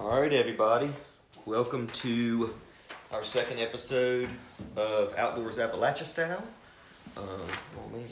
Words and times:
All 0.00 0.18
right, 0.18 0.32
everybody. 0.32 0.90
Welcome 1.44 1.86
to 1.88 2.54
our 3.12 3.22
second 3.22 3.58
episode 3.58 4.30
of 4.74 5.14
Outdoors 5.14 5.58
Appalachia 5.58 6.04
Style. 6.04 6.42
Well, 7.14 7.36
man, 7.92 8.00
in 8.00 8.08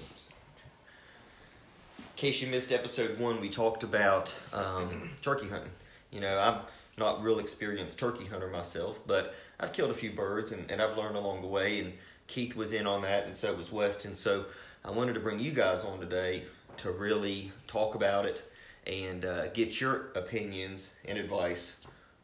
case 2.14 2.42
you 2.42 2.48
missed 2.48 2.72
episode 2.72 3.18
one, 3.18 3.40
we 3.40 3.48
talked 3.48 3.84
about 3.84 4.34
um, 4.52 5.12
turkey 5.22 5.48
hunting. 5.48 5.70
You 6.10 6.20
know, 6.20 6.38
I'm 6.38 6.60
not 6.98 7.22
real 7.22 7.38
experienced 7.38 7.98
turkey 7.98 8.26
hunter 8.26 8.48
myself, 8.48 9.00
but 9.06 9.34
I've 9.58 9.72
killed 9.72 9.90
a 9.90 9.94
few 9.94 10.10
birds 10.10 10.52
and, 10.52 10.70
and 10.70 10.82
I've 10.82 10.94
learned 10.94 11.16
along 11.16 11.40
the 11.40 11.48
way. 11.48 11.80
And 11.80 11.94
Keith 12.26 12.54
was 12.54 12.74
in 12.74 12.86
on 12.86 13.00
that, 13.00 13.24
and 13.24 13.34
so 13.34 13.54
was 13.54 13.72
Weston. 13.72 14.14
So 14.14 14.44
I 14.84 14.90
wanted 14.90 15.14
to 15.14 15.20
bring 15.20 15.40
you 15.40 15.52
guys 15.52 15.84
on 15.84 16.00
today 16.00 16.42
to 16.76 16.92
really 16.92 17.50
talk 17.66 17.94
about 17.94 18.26
it 18.26 18.44
and 18.86 19.24
uh, 19.24 19.48
get 19.48 19.80
your 19.80 20.12
opinions 20.14 20.92
and 21.06 21.18
advice 21.18 21.76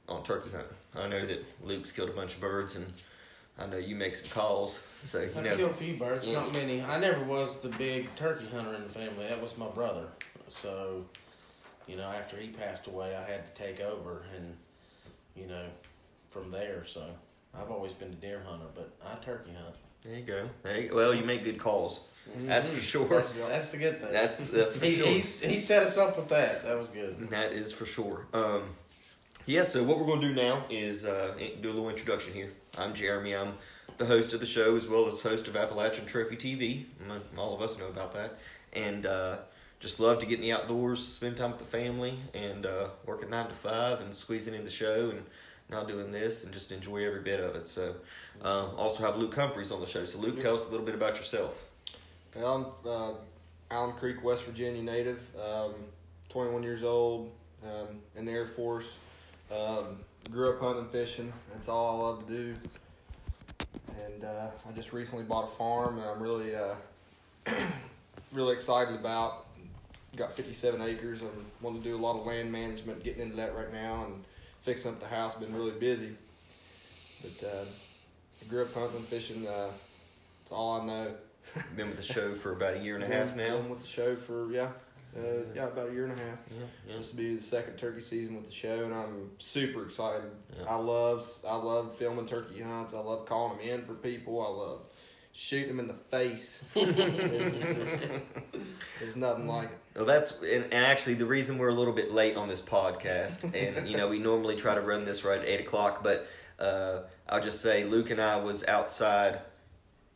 on 0.08 0.22
turkey 0.22 0.50
hunting. 0.50 0.68
I 0.94 1.08
know 1.08 1.24
that 1.26 1.44
Luke's 1.62 1.92
killed 1.92 2.10
a 2.10 2.12
bunch 2.12 2.34
of 2.34 2.40
birds, 2.40 2.76
and 2.76 2.92
I 3.58 3.66
know 3.66 3.76
you 3.76 3.96
make 3.96 4.14
some 4.14 4.40
calls. 4.42 4.80
So 5.04 5.20
you 5.22 5.30
I've 5.36 5.44
know, 5.44 5.56
killed 5.56 5.70
a 5.70 5.74
few 5.74 5.96
birds, 5.96 6.26
Yeah. 6.28 6.40
not 6.40 6.52
many. 6.52 6.82
I 6.82 6.98
never 6.98 7.22
was 7.24 7.60
the 7.60 7.68
big 7.70 8.14
turkey 8.14 8.46
hunter 8.46 8.74
in 8.74 8.82
the 8.84 8.88
family. 8.88 9.26
That 9.28 9.40
was 9.40 9.56
my 9.58 9.68
brother. 9.68 10.06
So, 10.48 11.04
you 11.86 11.96
know, 11.96 12.04
after 12.08 12.36
he 12.36 12.48
passed 12.48 12.86
away, 12.86 13.16
I 13.16 13.22
had 13.24 13.54
to 13.54 13.62
take 13.62 13.80
over, 13.80 14.22
and 14.36 14.56
you 15.34 15.46
know, 15.46 15.66
from 16.28 16.50
there. 16.50 16.84
So, 16.84 17.04
I've 17.54 17.70
always 17.70 17.92
been 17.92 18.08
a 18.08 18.16
deer 18.16 18.42
hunter, 18.46 18.66
but 18.74 18.90
I 19.04 19.14
turkey 19.24 19.52
hunt. 19.52 19.76
There 20.04 20.18
you 20.18 20.24
go. 20.24 20.48
Hey, 20.62 20.90
well, 20.92 21.14
you 21.14 21.24
make 21.24 21.44
good 21.44 21.58
calls. 21.58 22.10
That's 22.38 22.70
for 22.70 22.80
sure. 22.80 23.06
That's, 23.06 23.32
that's 23.32 23.70
the 23.70 23.76
good 23.76 24.00
thing. 24.00 24.12
That's 24.12 24.36
that's 24.36 24.76
for 24.76 24.84
he, 24.84 24.94
sure. 24.94 25.06
he's, 25.06 25.40
he 25.40 25.58
set 25.58 25.82
us 25.82 25.96
up 25.96 26.16
with 26.16 26.28
that. 26.28 26.64
That 26.64 26.78
was 26.78 26.88
good. 26.88 27.30
That 27.30 27.52
is 27.52 27.72
for 27.72 27.86
sure. 27.86 28.26
Um, 28.32 28.62
yeah, 29.46 29.62
so 29.62 29.82
what 29.82 29.98
we're 29.98 30.06
going 30.06 30.22
to 30.22 30.28
do 30.28 30.34
now 30.34 30.64
is 30.70 31.04
uh, 31.04 31.34
do 31.60 31.68
a 31.68 31.72
little 31.72 31.90
introduction 31.90 32.32
here. 32.32 32.52
I'm 32.78 32.94
Jeremy. 32.94 33.36
I'm 33.36 33.54
the 33.98 34.06
host 34.06 34.32
of 34.32 34.40
the 34.40 34.46
show 34.46 34.74
as 34.76 34.88
well 34.88 35.06
as 35.06 35.20
host 35.20 35.48
of 35.48 35.56
Appalachian 35.56 36.06
Trophy 36.06 36.36
TV. 36.36 36.86
All 37.36 37.54
of 37.54 37.60
us 37.60 37.78
know 37.78 37.88
about 37.88 38.14
that. 38.14 38.38
And 38.72 39.06
uh, 39.06 39.36
just 39.80 40.00
love 40.00 40.18
to 40.20 40.26
get 40.26 40.36
in 40.36 40.40
the 40.40 40.52
outdoors, 40.52 41.06
spend 41.06 41.36
time 41.36 41.50
with 41.50 41.58
the 41.58 41.66
family, 41.66 42.18
and 42.32 42.64
uh, 42.64 42.88
work 43.04 43.22
at 43.22 43.28
9 43.28 43.48
to 43.48 43.54
5 43.54 44.00
and 44.00 44.14
squeezing 44.14 44.54
in 44.54 44.64
the 44.64 44.70
show 44.70 45.10
and 45.10 45.24
now 45.70 45.84
doing 45.84 46.12
this 46.12 46.44
and 46.44 46.52
just 46.52 46.72
enjoy 46.72 47.04
every 47.04 47.20
bit 47.20 47.40
of 47.40 47.56
it. 47.56 47.68
So, 47.68 47.94
um, 48.42 48.70
also 48.76 49.02
have 49.04 49.16
Luke 49.16 49.34
Humphreys 49.34 49.72
on 49.72 49.80
the 49.80 49.86
show. 49.86 50.04
So, 50.04 50.18
Luke, 50.18 50.40
tell 50.40 50.54
us 50.54 50.68
a 50.68 50.70
little 50.70 50.86
bit 50.86 50.94
about 50.94 51.16
yourself. 51.16 51.64
Well, 52.34 52.74
I'm 52.84 52.90
uh, 52.90 53.14
Alum 53.70 53.92
Creek, 53.92 54.22
West 54.22 54.44
Virginia 54.44 54.82
native. 54.82 55.30
Um, 55.36 55.74
21 56.28 56.62
years 56.62 56.82
old. 56.82 57.30
Um, 57.64 58.00
in 58.16 58.24
the 58.26 58.32
Air 58.32 58.46
Force. 58.46 58.98
Um, 59.50 59.98
grew 60.30 60.50
up 60.50 60.60
hunting, 60.60 60.88
fishing. 60.88 61.32
That's 61.52 61.68
all 61.68 62.00
I 62.00 62.04
love 62.04 62.26
to 62.26 62.32
do. 62.32 62.54
And 64.04 64.24
uh, 64.24 64.48
I 64.68 64.72
just 64.72 64.92
recently 64.92 65.24
bought 65.24 65.44
a 65.44 65.48
farm, 65.48 65.98
and 65.98 66.06
I'm 66.08 66.20
really, 66.20 66.54
uh, 66.54 66.74
really 68.32 68.54
excited 68.54 68.94
about. 68.94 69.46
Got 70.16 70.36
57 70.36 70.80
acres, 70.82 71.22
and 71.22 71.30
want 71.60 71.82
to 71.82 71.82
do 71.82 71.96
a 71.96 71.98
lot 71.98 72.18
of 72.18 72.26
land 72.26 72.52
management. 72.52 73.02
Getting 73.02 73.22
into 73.22 73.36
that 73.36 73.56
right 73.56 73.72
now, 73.72 74.04
and 74.04 74.24
fixing 74.64 74.90
up 74.92 75.00
the 75.00 75.06
house. 75.06 75.34
Been 75.34 75.54
really 75.54 75.72
busy. 75.72 76.10
But 77.22 77.46
uh, 77.48 77.64
I 78.42 78.48
grew 78.48 78.62
up 78.62 78.74
hunting, 78.74 79.02
fishing. 79.02 79.46
Uh, 79.46 79.68
that's 80.40 80.52
all 80.52 80.80
I 80.80 80.86
know. 80.86 81.14
Been 81.76 81.88
with 81.88 81.98
the 81.98 82.02
show 82.02 82.34
for 82.34 82.52
about 82.52 82.74
a 82.74 82.78
year 82.80 82.94
and 82.96 83.04
a 83.04 83.06
half 83.06 83.36
now. 83.36 83.58
Been 83.58 83.68
with 83.68 83.82
the 83.82 83.86
show 83.86 84.16
for 84.16 84.50
yeah, 84.50 84.68
uh, 85.16 85.20
yeah, 85.54 85.66
about 85.68 85.90
a 85.90 85.92
year 85.92 86.04
and 86.04 86.12
a 86.12 86.16
half. 86.16 86.38
Yeah, 86.50 86.64
yeah. 86.88 86.96
This 86.96 87.10
will 87.10 87.18
be 87.18 87.34
the 87.36 87.42
second 87.42 87.76
turkey 87.76 88.00
season 88.00 88.34
with 88.34 88.46
the 88.46 88.52
show, 88.52 88.84
and 88.84 88.94
I'm 88.94 89.30
super 89.38 89.84
excited. 89.84 90.30
Yeah. 90.58 90.64
I 90.66 90.76
love 90.76 91.22
I 91.46 91.56
love 91.56 91.94
filming 91.96 92.24
turkey 92.26 92.62
hunts. 92.62 92.94
I 92.94 92.98
love 93.00 93.26
calling 93.26 93.58
them 93.58 93.66
in 93.68 93.82
for 93.84 93.92
people. 93.92 94.40
I 94.42 94.48
love 94.48 94.80
shooting 95.32 95.68
them 95.68 95.80
in 95.80 95.88
the 95.88 95.94
face. 95.94 96.62
It's- 96.74 96.96
it's 96.98 97.98
just- 98.00 98.08
there's 99.00 99.16
nothing 99.16 99.46
like 99.46 99.68
it. 99.70 99.78
Well, 99.96 100.04
that's 100.06 100.40
and, 100.42 100.64
and 100.64 100.84
actually 100.84 101.14
the 101.14 101.26
reason 101.26 101.56
we're 101.58 101.68
a 101.68 101.74
little 101.74 101.92
bit 101.92 102.10
late 102.10 102.36
on 102.36 102.48
this 102.48 102.60
podcast, 102.60 103.44
and 103.78 103.88
you 103.88 103.96
know 103.96 104.08
we 104.08 104.18
normally 104.18 104.56
try 104.56 104.74
to 104.74 104.80
run 104.80 105.04
this 105.04 105.24
right 105.24 105.38
at 105.38 105.46
eight 105.46 105.60
o'clock, 105.60 106.02
but 106.02 106.26
uh, 106.58 107.00
I'll 107.28 107.42
just 107.42 107.60
say 107.60 107.84
Luke 107.84 108.10
and 108.10 108.20
I 108.20 108.36
was 108.36 108.64
outside 108.66 109.40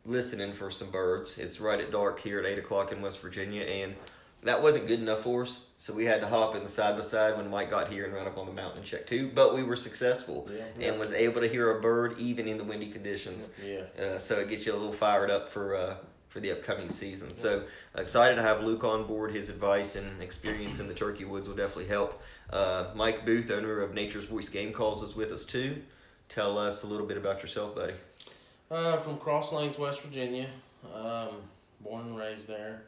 listening 0.04 0.52
for 0.52 0.70
some 0.70 0.90
birds. 0.90 1.38
It's 1.38 1.60
right 1.60 1.78
at 1.80 1.90
dark 1.90 2.20
here 2.20 2.38
at 2.40 2.46
eight 2.46 2.58
o'clock 2.58 2.92
in 2.92 3.02
West 3.02 3.20
Virginia, 3.20 3.62
and 3.62 3.94
that 4.42 4.62
wasn't 4.62 4.86
good 4.86 5.00
enough 5.00 5.20
for 5.22 5.42
us, 5.42 5.66
so 5.78 5.92
we 5.92 6.04
had 6.06 6.20
to 6.20 6.28
hop 6.28 6.54
in 6.54 6.62
the 6.62 6.68
side 6.68 6.94
by 6.94 7.02
side 7.02 7.36
when 7.36 7.50
Mike 7.50 7.70
got 7.70 7.88
here 7.92 8.04
and 8.04 8.14
run 8.14 8.26
up 8.26 8.38
on 8.38 8.46
the 8.46 8.52
mountain 8.52 8.78
and 8.78 8.86
check 8.86 9.06
too. 9.06 9.30
But 9.34 9.54
we 9.54 9.62
were 9.64 9.76
successful 9.76 10.48
Yeah. 10.78 10.88
and 10.90 10.98
was 11.00 11.12
able 11.12 11.40
to 11.40 11.48
hear 11.48 11.76
a 11.76 11.80
bird 11.80 12.16
even 12.18 12.46
in 12.48 12.56
the 12.56 12.64
windy 12.64 12.86
conditions. 12.86 13.52
Yeah. 13.64 13.82
Uh, 14.00 14.18
so 14.18 14.38
it 14.38 14.48
gets 14.48 14.64
you 14.66 14.72
a 14.72 14.76
little 14.76 14.92
fired 14.92 15.30
up 15.30 15.48
for 15.48 15.74
uh, 15.76 15.96
for 16.28 16.40
the 16.40 16.52
upcoming 16.52 16.90
season. 16.90 17.32
So 17.32 17.64
excited 17.96 18.36
to 18.36 18.42
have 18.42 18.62
Luke 18.62 18.84
on 18.84 19.06
board. 19.06 19.32
His 19.32 19.48
advice 19.48 19.96
and 19.96 20.22
experience 20.22 20.80
in 20.80 20.86
the 20.86 20.94
turkey 20.94 21.24
woods 21.24 21.48
will 21.48 21.56
definitely 21.56 21.86
help. 21.86 22.22
Uh, 22.50 22.90
Mike 22.94 23.24
Booth, 23.24 23.50
owner 23.50 23.80
of 23.80 23.94
Nature's 23.94 24.26
Voice 24.26 24.48
Game 24.48 24.72
Calls, 24.72 25.02
is 25.02 25.16
with 25.16 25.32
us 25.32 25.44
too. 25.44 25.82
Tell 26.28 26.58
us 26.58 26.82
a 26.82 26.86
little 26.86 27.06
bit 27.06 27.16
about 27.16 27.42
yourself, 27.42 27.74
buddy. 27.74 27.94
Uh, 28.70 28.98
from 28.98 29.16
Cross 29.16 29.52
Lanes, 29.52 29.78
West 29.78 30.02
Virginia. 30.02 30.48
Um, 30.94 31.28
born 31.80 32.06
and 32.06 32.18
raised 32.18 32.48
there. 32.48 32.82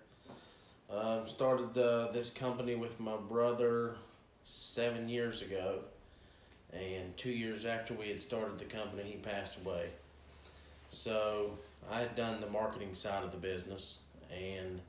Um, 0.91 1.27
started 1.27 1.79
uh, 1.79 2.11
this 2.13 2.31
company 2.31 2.75
with 2.75 2.99
my 3.01 3.17
brother 3.17 3.95
seven 4.45 5.09
years 5.09 5.41
ago, 5.41 5.81
and 6.73 7.17
two 7.17 7.31
years 7.31 7.65
after 7.65 7.95
we 7.95 8.09
had 8.09 8.21
started 8.21 8.59
the 8.59 8.65
company, 8.65 9.05
he 9.05 9.17
passed 9.17 9.59
away. 9.65 9.91
So 10.91 11.53
I 11.91 12.01
had 12.01 12.17
done 12.17 12.41
the 12.41 12.49
marketing 12.49 12.95
side 12.95 13.25
of 13.25 13.31
the 13.31 13.39
business 13.39 13.99
and 14.31 14.81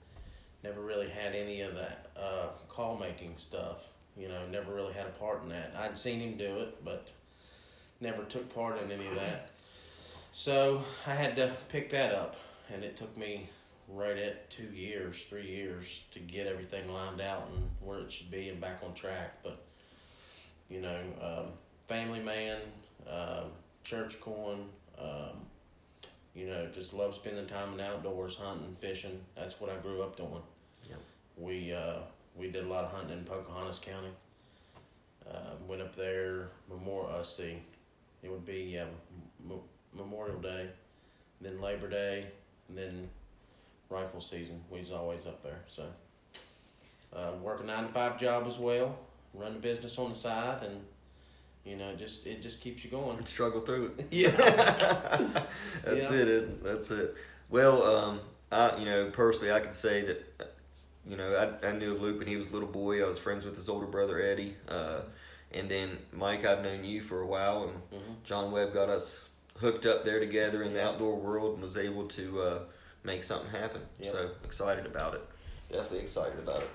never 0.63 0.81
really 0.81 1.07
had 1.07 1.33
any 1.35 1.61
of 1.61 1.75
that 1.75 2.07
uh, 2.17 2.47
call 2.67 2.97
making 2.97 3.33
stuff. 3.37 3.87
You 4.17 4.27
know, 4.27 4.45
never 4.47 4.73
really 4.73 4.93
had 4.93 5.05
a 5.05 5.11
part 5.11 5.43
in 5.43 5.49
that. 5.49 5.73
I'd 5.79 5.97
seen 5.97 6.19
him 6.19 6.37
do 6.37 6.57
it, 6.57 6.83
but 6.83 7.11
never 8.01 8.23
took 8.23 8.53
part 8.53 8.81
in 8.81 8.91
any 8.91 9.07
of 9.07 9.15
that. 9.15 9.51
So 10.31 10.83
I 11.05 11.13
had 11.13 11.35
to 11.37 11.55
pick 11.69 11.89
that 11.91 12.11
up, 12.13 12.35
and 12.73 12.83
it 12.83 12.97
took 12.97 13.15
me 13.15 13.49
right 13.87 14.17
at 14.17 14.49
two 14.49 14.69
years, 14.73 15.23
three 15.23 15.47
years 15.47 16.01
to 16.11 16.19
get 16.19 16.47
everything 16.47 16.91
lined 16.91 17.21
out 17.21 17.47
and 17.53 17.69
where 17.79 17.99
it 17.99 18.11
should 18.11 18.31
be 18.31 18.49
and 18.49 18.59
back 18.59 18.81
on 18.83 18.93
track. 18.93 19.43
But 19.43 19.61
you 20.69 20.81
know, 20.81 20.99
um, 21.21 21.45
family 21.87 22.21
man, 22.21 22.57
um, 23.09 23.51
church 23.83 24.19
corn, 24.19 24.65
um, 24.99 25.45
you 26.35 26.47
know, 26.47 26.67
just 26.73 26.93
love 26.93 27.13
spending 27.13 27.45
time 27.45 27.71
in 27.71 27.77
the 27.77 27.87
outdoors, 27.87 28.35
hunting, 28.35 28.73
fishing. 28.75 29.19
That's 29.35 29.59
what 29.59 29.69
I 29.69 29.75
grew 29.77 30.01
up 30.01 30.15
doing. 30.15 30.41
Yep. 30.89 30.99
We 31.37 31.73
uh, 31.73 31.99
we 32.35 32.49
did 32.49 32.65
a 32.65 32.67
lot 32.67 32.85
of 32.85 32.91
hunting 32.91 33.17
in 33.17 33.23
Pocahontas 33.25 33.79
County. 33.79 34.11
Uh, 35.29 35.51
went 35.67 35.81
up 35.81 35.95
there. 35.95 36.49
Memorial. 36.69 37.19
Uh, 37.19 37.23
see, 37.23 37.57
it 38.23 38.31
would 38.31 38.45
be 38.45 38.71
yeah, 38.73 38.85
M- 39.49 39.59
Memorial 39.93 40.39
Day, 40.39 40.67
then 41.41 41.59
Labor 41.61 41.89
Day, 41.89 42.27
and 42.69 42.77
then 42.77 43.09
rifle 43.89 44.21
season. 44.21 44.61
We 44.69 44.79
was 44.79 44.91
always 44.91 45.25
up 45.25 45.43
there. 45.43 45.59
So 45.67 45.83
uh, 47.13 47.31
work 47.41 47.61
a 47.61 47.65
nine 47.65 47.87
to 47.87 47.93
five 47.93 48.17
job 48.17 48.45
as 48.47 48.57
well. 48.57 48.97
Run 49.33 49.53
the 49.53 49.59
business 49.59 49.97
on 49.97 50.09
the 50.09 50.15
side, 50.15 50.63
and 50.63 50.81
you 51.65 51.75
know, 51.75 51.93
just 51.95 52.25
it 52.27 52.41
just 52.41 52.59
keeps 52.61 52.83
you 52.83 52.89
going. 52.89 53.23
Struggle 53.25 53.61
through 53.61 53.93
it. 53.97 54.05
Yeah. 54.11 54.29
That's 55.83 56.09
Yeah. 56.09 56.11
it. 56.13 56.63
That's 56.63 56.91
it. 56.91 57.15
Well, 57.49 57.83
um, 57.83 58.19
I 58.51 58.77
you 58.77 58.85
know 58.85 59.09
personally 59.11 59.51
I 59.51 59.59
could 59.59 59.75
say 59.75 60.01
that 60.03 60.33
uh, 60.39 60.43
you 61.07 61.17
know 61.17 61.57
I, 61.63 61.67
I 61.67 61.71
knew 61.73 61.95
of 61.95 62.01
Luke 62.01 62.19
when 62.19 62.27
he 62.27 62.35
was 62.37 62.49
a 62.49 62.53
little 62.53 62.67
boy. 62.69 63.03
I 63.03 63.07
was 63.07 63.17
friends 63.19 63.45
with 63.45 63.55
his 63.55 63.69
older 63.69 63.85
brother 63.87 64.21
Eddie, 64.21 64.55
uh, 64.67 65.01
and 65.51 65.69
then 65.69 65.97
Mike. 66.13 66.45
I've 66.45 66.63
known 66.63 66.83
you 66.83 67.01
for 67.01 67.21
a 67.21 67.27
while, 67.27 67.63
and 67.63 67.73
hmm 68.01 68.13
John 68.23 68.51
Webb 68.51 68.73
got 68.73 68.89
us 68.89 69.27
hooked 69.59 69.85
up 69.85 70.03
there 70.05 70.19
together 70.19 70.63
in 70.63 70.73
the 70.73 70.83
outdoor 70.83 71.15
world 71.17 71.53
and 71.53 71.61
was 71.61 71.77
able 71.77 72.07
to 72.07 72.41
uh, 72.41 72.59
make 73.03 73.21
something 73.21 73.51
happen. 73.51 73.81
Yep. 73.99 74.11
So 74.11 74.29
excited 74.43 74.85
about 74.87 75.13
it. 75.13 75.21
Definitely 75.71 75.99
excited 75.99 76.39
about 76.39 76.63
it. 76.63 76.69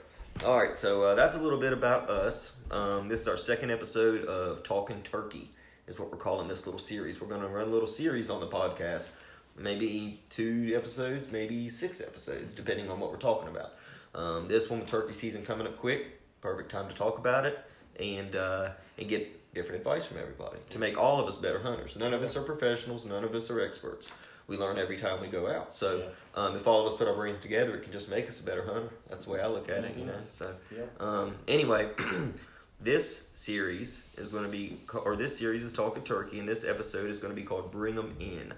All 0.44 0.58
right, 0.58 0.76
so 0.76 1.02
uh, 1.02 1.14
that's 1.14 1.34
a 1.34 1.38
little 1.38 1.58
bit 1.58 1.72
about 1.72 2.10
us. 2.10 2.54
Um, 2.70 3.08
this 3.08 3.22
is 3.22 3.28
our 3.28 3.38
second 3.38 3.70
episode 3.70 4.26
of 4.26 4.62
Talking 4.62 5.02
Turkey, 5.02 5.50
is 5.88 5.98
what 5.98 6.12
we're 6.12 6.18
calling 6.18 6.46
this 6.46 6.66
little 6.66 6.80
series. 6.80 7.20
We're 7.20 7.26
going 7.28 7.40
to 7.40 7.48
run 7.48 7.66
a 7.66 7.70
little 7.70 7.86
series 7.86 8.28
on 8.28 8.40
the 8.40 8.46
podcast, 8.46 9.08
maybe 9.56 10.20
two 10.28 10.72
episodes, 10.76 11.32
maybe 11.32 11.70
six 11.70 12.02
episodes, 12.02 12.54
depending 12.54 12.90
on 12.90 13.00
what 13.00 13.10
we're 13.10 13.16
talking 13.16 13.48
about. 13.48 13.72
Um, 14.14 14.46
this 14.46 14.68
one 14.68 14.80
with 14.80 14.88
turkey 14.88 15.14
season 15.14 15.44
coming 15.44 15.66
up 15.66 15.78
quick, 15.78 16.20
perfect 16.42 16.70
time 16.70 16.88
to 16.88 16.94
talk 16.94 17.18
about 17.18 17.46
it 17.46 17.58
and 17.98 18.36
uh, 18.36 18.70
and 18.98 19.08
get 19.08 19.54
different 19.54 19.78
advice 19.78 20.04
from 20.04 20.18
everybody 20.18 20.58
to 20.68 20.78
make 20.78 20.98
all 20.98 21.18
of 21.18 21.26
us 21.26 21.38
better 21.38 21.60
hunters. 21.60 21.96
None 21.96 22.12
of 22.12 22.22
us 22.22 22.36
are 22.36 22.42
professionals. 22.42 23.06
None 23.06 23.24
of 23.24 23.34
us 23.34 23.50
are 23.50 23.60
experts 23.60 24.08
we 24.46 24.56
learn 24.56 24.78
every 24.78 24.96
time 24.96 25.20
we 25.20 25.28
go 25.28 25.48
out. 25.50 25.72
So 25.72 25.98
yeah. 25.98 26.04
um, 26.34 26.56
if 26.56 26.66
all 26.66 26.80
of 26.80 26.92
us 26.92 26.96
put 26.96 27.08
our 27.08 27.14
brains 27.14 27.40
together, 27.40 27.76
it 27.76 27.82
can 27.82 27.92
just 27.92 28.10
make 28.10 28.28
us 28.28 28.40
a 28.40 28.44
better 28.44 28.64
hunter. 28.64 28.90
That's 29.08 29.24
the 29.24 29.32
way 29.32 29.40
I 29.40 29.48
look 29.48 29.68
at 29.68 29.82
mm-hmm. 29.82 29.84
it, 29.84 29.96
you 29.96 30.04
mm-hmm. 30.04 30.12
know. 30.12 30.20
So 30.28 30.54
yeah. 30.74 30.84
um, 31.00 31.36
anyway, 31.48 31.90
this 32.80 33.28
series 33.34 34.02
is 34.16 34.28
going 34.28 34.44
to 34.44 34.50
be, 34.50 34.78
or 34.92 35.16
this 35.16 35.36
series 35.38 35.62
is 35.62 35.72
Talking 35.72 36.04
Turkey, 36.04 36.38
and 36.38 36.48
this 36.48 36.64
episode 36.64 37.10
is 37.10 37.18
going 37.18 37.34
to 37.34 37.40
be 37.40 37.46
called 37.46 37.70
"Bring 37.72 37.96
Them 37.96 38.14
In. 38.20 38.54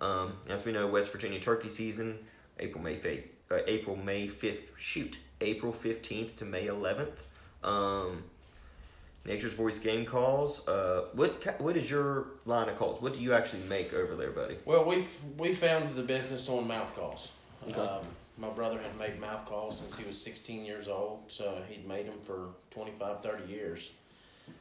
Um, 0.00 0.34
as 0.48 0.64
we 0.64 0.72
know, 0.72 0.86
West 0.86 1.10
Virginia 1.10 1.40
turkey 1.40 1.68
season, 1.68 2.18
April 2.58 2.82
May 2.82 2.96
5th, 2.96 3.24
uh, 3.50 3.58
April 3.66 3.96
May 3.96 4.28
5th, 4.28 4.60
shoot, 4.76 5.18
April 5.40 5.72
15th 5.72 6.36
to 6.36 6.44
May 6.44 6.66
11th. 6.66 7.18
Nature's 9.26 9.54
Voice 9.54 9.78
game 9.78 10.04
calls. 10.04 10.66
Uh, 10.68 11.06
what 11.12 11.60
what 11.60 11.76
is 11.76 11.90
your 11.90 12.28
line 12.44 12.68
of 12.68 12.78
calls? 12.78 13.02
What 13.02 13.14
do 13.14 13.20
you 13.20 13.32
actually 13.32 13.62
make 13.64 13.92
over 13.92 14.14
there, 14.14 14.30
buddy? 14.30 14.56
Well, 14.64 14.84
we 14.84 15.04
we 15.36 15.52
founded 15.52 15.96
the 15.96 16.02
business 16.02 16.48
on 16.48 16.68
mouth 16.68 16.94
calls. 16.94 17.32
Okay. 17.68 17.80
Um, 17.80 18.04
my 18.38 18.48
brother 18.50 18.78
had 18.78 18.96
made 18.98 19.20
mouth 19.20 19.44
calls 19.46 19.78
since 19.78 19.96
he 19.96 20.04
was 20.04 20.20
16 20.20 20.64
years 20.64 20.88
old, 20.88 21.22
so 21.26 21.62
he'd 21.68 21.88
made 21.88 22.06
them 22.06 22.20
for 22.20 22.50
25, 22.70 23.22
30 23.22 23.50
years. 23.50 23.90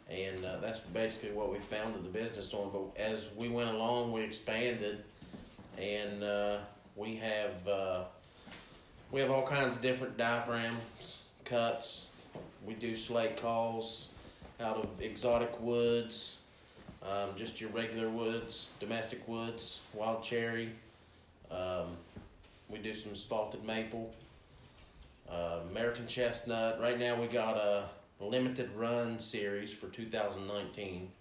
And 0.09 0.45
uh, 0.45 0.59
that's 0.59 0.79
basically 0.79 1.31
what 1.31 1.51
we 1.51 1.59
founded 1.59 2.03
the 2.03 2.09
business 2.09 2.53
on. 2.53 2.71
But 2.71 2.99
as 2.99 3.27
we 3.35 3.49
went 3.49 3.69
along, 3.69 4.13
we 4.13 4.21
expanded, 4.21 5.03
and 5.77 6.23
uh, 6.23 6.57
we 6.95 7.17
have 7.17 7.67
uh, 7.67 8.03
we 9.11 9.19
have 9.21 9.29
all 9.29 9.45
kinds 9.45 9.75
of 9.75 9.81
different 9.83 10.17
diaphragms, 10.17 11.19
cuts. 11.43 12.07
We 12.65 12.73
do 12.73 12.95
slate 12.95 13.39
calls 13.39 14.09
out 14.59 14.77
of 14.77 14.89
exotic 14.99 15.59
woods, 15.59 16.39
um, 17.03 17.29
just 17.35 17.59
your 17.59 17.69
regular 17.71 18.09
woods, 18.09 18.69
domestic 18.79 19.27
woods, 19.27 19.81
wild 19.93 20.23
cherry. 20.23 20.71
Um, 21.51 21.97
we 22.69 22.79
do 22.79 22.93
some 22.93 23.11
spalted 23.13 23.63
maple, 23.63 24.13
uh, 25.29 25.59
American 25.69 26.07
chestnut. 26.07 26.79
Right 26.81 26.99
now 26.99 27.19
we 27.19 27.27
got 27.27 27.57
a 27.57 27.89
limited 28.19 28.69
run 28.75 29.19
series 29.19 29.73
for 29.73 29.87
2019. 29.87 31.11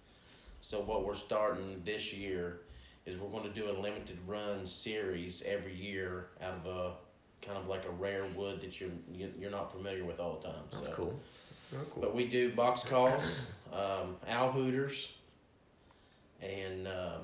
So 0.61 0.79
what 0.79 1.05
we're 1.05 1.15
starting 1.15 1.81
this 1.83 2.13
year 2.13 2.61
is 3.05 3.19
we're 3.19 3.29
going 3.29 3.43
to 3.43 3.49
do 3.49 3.69
a 3.69 3.75
limited 3.79 4.17
run 4.25 4.65
series 4.65 5.43
every 5.45 5.75
year 5.75 6.27
out 6.41 6.53
of 6.53 6.65
a 6.65 6.91
kind 7.45 7.57
of 7.57 7.67
like 7.67 7.85
a 7.85 7.91
rare 7.91 8.23
wood 8.35 8.61
that 8.61 8.79
you're 8.79 8.89
you- 9.13 9.33
you're 9.39 9.51
not 9.51 9.71
familiar 9.71 10.03
with 10.03 10.19
all 10.19 10.33
the 10.37 10.47
time. 10.47 10.63
That's 10.71 10.87
so. 10.87 10.93
cool. 10.93 11.19
Oh, 11.75 11.77
cool. 11.91 12.01
But 12.01 12.15
we 12.15 12.25
do 12.27 12.51
box 12.53 12.83
calls, 12.83 13.39
um, 13.73 14.17
owl 14.27 14.51
hooters, 14.51 15.11
and 16.41 16.87
um, 16.87 17.21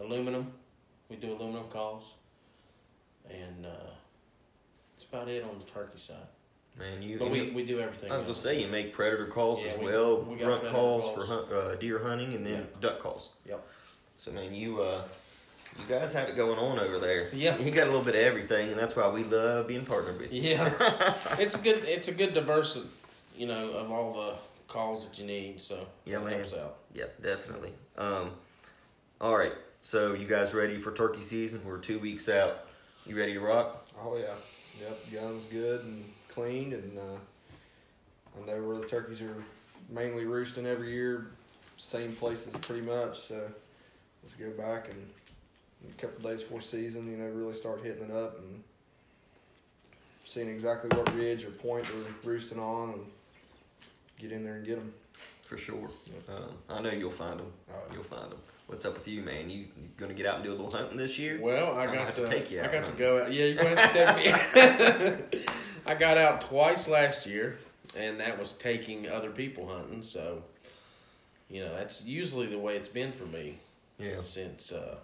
aluminum. 0.00 0.52
We 1.08 1.16
do 1.16 1.32
aluminum 1.32 1.68
calls, 1.68 2.14
and 3.28 3.66
uh, 3.66 3.70
that's 4.92 5.04
about 5.04 5.28
it 5.28 5.42
on 5.44 5.58
the 5.58 5.64
turkey 5.64 5.98
side. 5.98 6.16
Man, 6.78 7.02
you. 7.02 7.18
But 7.18 7.30
we, 7.30 7.50
we 7.50 7.64
do 7.64 7.80
everything. 7.80 8.10
I 8.12 8.14
was 8.14 8.22
gonna 8.22 8.30
else. 8.34 8.40
say 8.42 8.60
you 8.62 8.68
make 8.68 8.92
predator 8.92 9.26
calls 9.26 9.62
Yeah, 9.62 9.70
as 9.72 9.78
we- 9.78 9.86
well, 9.86 10.22
we 10.22 10.36
got 10.36 10.44
grunt 10.44 10.60
predator 10.62 10.70
calls, 10.80 11.04
calls. 11.04 11.28
for 11.28 11.34
hunt, 11.34 11.52
uh, 11.52 11.74
deer 11.76 11.98
hunting, 11.98 12.34
and 12.34 12.46
then 12.46 12.60
Yeah. 12.72 12.80
duck 12.80 13.00
calls. 13.00 13.30
Yep. 13.46 13.66
So 14.14 14.30
man, 14.30 14.54
you 14.54 14.80
uh, 14.82 15.02
you 15.80 15.86
guys 15.86 16.12
have 16.14 16.28
it 16.28 16.36
going 16.36 16.58
on 16.58 16.78
over 16.78 16.98
there. 16.98 17.28
Yeah. 17.32 17.56
you 17.58 17.70
got 17.70 17.84
a 17.84 17.90
little 17.90 18.04
bit 18.04 18.14
of 18.14 18.20
everything, 18.20 18.70
and 18.70 18.78
that's 18.78 18.94
why 18.96 19.08
we 19.08 19.24
love 19.24 19.66
being 19.68 19.84
partnered 19.84 20.20
with 20.20 20.32
you. 20.32 20.42
Yeah, 20.42 21.14
it's 21.38 21.58
a 21.58 21.62
good. 21.62 21.84
It's 21.84 22.08
a 22.08 22.14
good 22.14 22.34
diversity, 22.34 22.86
you 23.36 23.46
know, 23.46 23.70
of 23.72 23.90
all 23.90 24.12
the 24.12 24.34
calls 24.68 25.08
that 25.08 25.18
you 25.18 25.26
need. 25.26 25.60
So 25.60 25.86
Yeah, 26.04 26.18
it 26.18 26.24
man. 26.24 26.32
helps 26.34 26.54
out. 26.54 26.76
Yeah, 26.94 27.06
definitely. 27.22 27.72
Um, 27.98 28.30
all 29.20 29.36
right, 29.36 29.52
so 29.80 30.14
you 30.14 30.26
guys 30.26 30.54
ready 30.54 30.78
for 30.78 30.92
turkey 30.92 31.22
season? 31.22 31.60
We're 31.64 31.78
two 31.78 31.98
weeks 31.98 32.28
out. 32.28 32.66
You 33.06 33.16
ready 33.16 33.34
to 33.34 33.40
rock? 33.40 33.86
Oh 34.02 34.16
yeah, 34.16 34.34
yep. 34.80 34.98
Gun's 35.12 35.44
good 35.46 35.84
and 35.84 36.04
clean, 36.28 36.72
and 36.72 36.98
uh, 36.98 38.42
I 38.42 38.46
know 38.46 38.62
where 38.62 38.78
the 38.78 38.86
turkeys 38.86 39.20
are 39.22 39.34
mainly 39.88 40.24
roosting 40.24 40.66
every 40.66 40.92
year, 40.92 41.26
same 41.76 42.14
places 42.14 42.56
pretty 42.58 42.82
much. 42.82 43.18
So 43.20 43.50
let's 44.22 44.34
go 44.34 44.50
back 44.50 44.88
and 44.88 44.98
in 44.98 45.08
a 45.88 46.00
couple 46.00 46.28
days 46.30 46.42
before 46.42 46.60
season, 46.60 47.10
you 47.10 47.16
know, 47.16 47.26
really 47.30 47.54
start 47.54 47.82
hitting 47.82 48.04
it 48.10 48.16
up 48.16 48.38
and 48.38 48.62
seeing 50.24 50.48
exactly 50.48 50.88
what 50.96 51.14
ridge 51.14 51.44
or 51.44 51.50
point 51.50 51.86
they're 51.90 52.12
roosting 52.32 52.58
on, 52.58 52.90
and 52.94 53.06
get 54.18 54.32
in 54.32 54.44
there 54.44 54.54
and 54.56 54.66
get 54.66 54.76
them. 54.76 54.92
For 55.46 55.58
sure. 55.58 55.90
Um, 56.28 56.44
I 56.68 56.80
know 56.80 56.90
you'll 56.90 57.10
find 57.10 57.40
them. 57.40 57.52
Oh, 57.72 57.74
You'll 57.92 58.04
find 58.04 58.30
them. 58.30 58.38
What's 58.68 58.84
up 58.84 58.94
with 58.94 59.08
you, 59.08 59.22
man? 59.22 59.50
You, 59.50 59.58
you 59.60 59.88
gonna 59.96 60.14
get 60.14 60.26
out 60.26 60.36
and 60.36 60.44
do 60.44 60.50
a 60.50 60.54
little 60.54 60.70
hunting 60.70 60.96
this 60.96 61.18
year? 61.18 61.40
Well, 61.42 61.74
I 61.76 61.86
I'm 61.86 61.94
got 61.94 62.14
to, 62.14 62.24
to 62.24 62.28
take 62.28 62.52
you 62.52 62.60
I 62.60 62.66
out, 62.66 62.72
got 62.72 62.84
to 62.84 62.92
go 62.92 63.22
out. 63.22 63.32
Yeah, 63.32 63.46
you're 63.46 63.56
going 63.62 63.74
to 63.74 63.82
have 63.82 63.92
to 64.16 65.16
take 65.18 65.32
me. 65.32 65.44
I 65.86 65.94
got 65.96 66.16
out 66.18 66.42
twice 66.42 66.86
last 66.86 67.26
year, 67.26 67.58
and 67.96 68.20
that 68.20 68.38
was 68.38 68.52
taking 68.52 69.08
other 69.08 69.30
people 69.30 69.66
hunting. 69.66 70.02
So, 70.02 70.44
you 71.48 71.64
know, 71.64 71.74
that's 71.74 72.04
usually 72.04 72.46
the 72.46 72.58
way 72.60 72.76
it's 72.76 72.86
been 72.88 73.10
for 73.10 73.24
me 73.26 73.58
Yeah. 73.98 74.20
since 74.20 74.70
uh, 74.70 74.98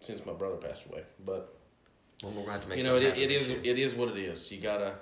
since 0.00 0.24
my 0.26 0.32
brother 0.32 0.56
passed 0.56 0.86
away. 0.86 1.02
But 1.24 1.54
Well, 2.22 2.32
we're 2.32 2.46
gonna 2.46 2.66
make 2.66 2.78
you 2.78 2.84
know, 2.84 2.96
it, 2.96 3.04
it 3.18 3.30
is 3.30 3.50
year. 3.50 3.60
it 3.62 3.78
is 3.78 3.94
what 3.94 4.08
it 4.10 4.16
is. 4.18 4.50
You 4.50 4.60
gotta 4.60 4.94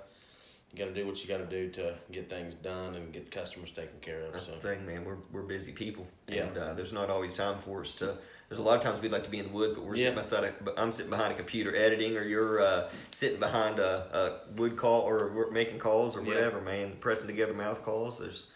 you 0.73 0.79
gotta 0.79 0.93
do 0.95 1.07
what 1.07 1.23
you 1.23 1.29
gotta 1.29 1.47
do 1.47 1.69
to 1.71 1.95
get 2.11 2.29
things 2.29 2.55
done 2.55 2.95
and 2.97 3.13
get 3.13 3.31
customers 3.31 3.71
taken 3.71 3.99
care 4.01 4.23
of. 4.27 4.33
That's 4.33 4.47
so 4.47 4.53
the 4.53 4.59
thing, 4.59 4.85
man. 4.87 5.05
We're 5.05 5.19
we're 5.33 5.43
busy 5.43 5.73
people, 5.73 6.07
Yeah. 6.29 6.45
and 6.47 6.59
uh, 6.59 6.75
there's 6.75 6.93
not 6.93 7.11
always 7.11 7.35
time 7.35 7.59
for 7.61 7.83
us 7.83 7.95
to. 7.97 8.17
There's 8.49 8.59
a 8.59 8.63
lot 8.63 8.77
of 8.77 8.83
times 8.83 9.01
we'd 9.01 9.11
like 9.11 9.25
to 9.25 9.31
be 9.31 9.39
in 9.39 9.47
the 9.47 9.53
woods, 9.53 9.75
but 9.75 9.85
we're 9.85 9.95
Yeah. 9.97 10.09
sitting 10.11 10.15
beside 10.23 10.45
a. 10.45 10.53
But 10.63 10.79
I'm 10.79 10.93
sitting 10.93 11.11
behind 11.11 11.33
a 11.33 11.37
computer 11.37 11.75
editing, 11.75 12.17
or 12.17 12.23
you're 12.25 12.61
uh, 12.61 12.91
sitting 13.11 13.39
behind 13.41 13.79
a, 13.79 14.43
a 14.51 14.53
wood 14.57 14.77
call, 14.77 15.03
or 15.03 15.33
we're 15.33 15.51
making 15.51 15.79
calls, 15.79 16.17
or 16.17 16.21
Yeah. 16.23 16.29
whatever, 16.29 16.61
man. 16.61 16.97
Pressing 17.01 17.27
together 17.29 17.55
mouth 17.55 17.83
calls. 17.83 18.19
There's, 18.19 18.49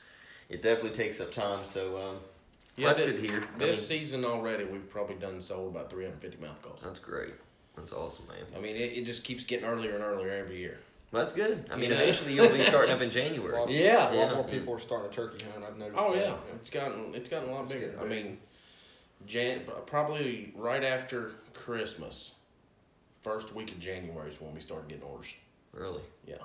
it 0.48 0.60
definitely 0.62 0.96
takes 0.96 1.20
up 1.20 1.30
time. 1.32 1.64
So 1.64 1.96
um, 1.96 2.16
yeah, 2.78 2.88
that's 2.94 3.00
thi- 3.00 3.12
good 3.12 3.20
here. 3.30 3.44
I 3.54 3.58
this 3.58 3.76
mean, 3.90 3.98
season 4.00 4.24
already, 4.24 4.64
we've 4.64 4.88
probably 4.88 5.16
done 5.16 5.40
sold 5.40 5.74
about 5.74 5.90
three 5.90 6.04
hundred 6.04 6.20
fifty 6.20 6.38
mouth 6.38 6.60
calls. 6.62 6.80
that's 6.82 6.98
great. 6.98 7.34
That's 7.76 7.92
awesome, 7.92 8.26
man. 8.28 8.38
I 8.56 8.60
mean, 8.60 8.74
it, 8.76 8.96
it 8.98 9.04
just 9.04 9.22
keeps 9.24 9.44
getting 9.44 9.64
earlier 9.66 9.94
and 9.94 10.02
earlier 10.02 10.30
every 10.32 10.58
year. 10.58 10.78
Well, 11.12 11.22
that's 11.22 11.32
good. 11.32 11.64
I 11.70 11.76
mean, 11.76 11.84
You 11.90 11.96
know? 11.96 12.02
eventually 12.02 12.34
you'll 12.34 12.48
be 12.50 12.62
starting 12.62 12.90
up 12.92 13.00
in 13.00 13.10
January. 13.20 13.52
Well, 13.52 13.70
Yeah. 13.70 14.10
a 14.10 14.12
lot 14.12 14.14
Yeah. 14.30 14.34
more 14.34 14.44
people 14.44 14.74
are 14.74 14.78
starting 14.80 15.10
a 15.10 15.12
turkey 15.12 15.44
hunt. 15.52 15.64
I've 15.64 15.76
noticed. 15.78 15.98
Oh 15.98 16.12
that. 16.14 16.20
yeah, 16.22 16.34
it's 16.56 16.70
gotten 16.70 17.14
it's 17.14 17.28
gotten 17.28 17.48
a 17.48 17.52
lot 17.52 17.62
It's 17.64 17.72
bigger. 17.72 17.94
I 18.00 18.04
mean, 18.04 18.38
Jan 19.26 19.62
probably 19.86 20.52
right 20.56 20.84
after 20.84 21.32
Christmas, 21.54 22.32
first 23.20 23.54
week 23.54 23.70
of 23.72 23.78
January 23.80 24.30
is 24.32 24.40
when 24.40 24.54
we 24.54 24.60
started 24.60 24.88
getting 24.88 25.04
orders. 25.04 25.32
Really, 25.72 26.02
Yeah, 26.26 26.36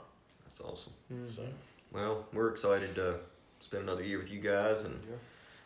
that's 0.43 0.59
awesome. 0.61 0.93
Mhm. 1.11 1.27
so 1.27 1.43
Well, 1.91 2.25
we're 2.33 2.49
excited 2.49 2.93
to 2.95 3.19
spend 3.59 3.83
another 3.83 4.03
year 4.03 4.17
with 4.19 4.31
you 4.31 4.39
guys 4.39 4.85
and 4.85 5.01
Yeah. 5.09 5.15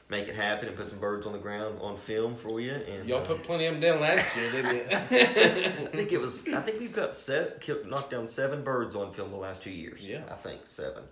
Make 0.10 0.28
it 0.28 0.36
happen 0.36 0.68
and 0.68 0.78
put 0.78 0.90
some 0.90 1.00
birds 1.00 1.26
on 1.26 1.34
the 1.34 1.38
ground 1.40 1.80
on 1.82 1.98
film 1.98 2.36
for 2.36 2.60
you. 2.62 2.72
And 2.72 3.08
y'all 3.08 3.20
uh, 3.22 3.26
put 3.26 3.44
plenty 3.44 3.66
of 3.66 3.74
them 3.74 3.82
down 3.82 4.02
last 4.02 4.36
year, 4.36 4.52
didn't 4.52 4.76
you? 4.76 4.84
I 4.92 4.98
think 5.00 6.12
it 6.14 6.20
was. 6.22 6.48
I 6.48 6.62
think 6.62 6.80
we've 6.80 6.94
got 6.94 7.14
set, 7.16 7.60
killed, 7.62 7.86
knocked 7.88 8.12
down 8.12 8.28
seven 8.28 8.64
birds 8.64 8.96
on 8.96 9.12
film 9.14 9.32
the 9.32 9.38
last 9.38 9.62
two 9.64 9.72
years. 9.72 10.02
Yeah. 10.04 10.22
I 10.32 10.36
think 10.36 10.62
seven. 10.66 11.04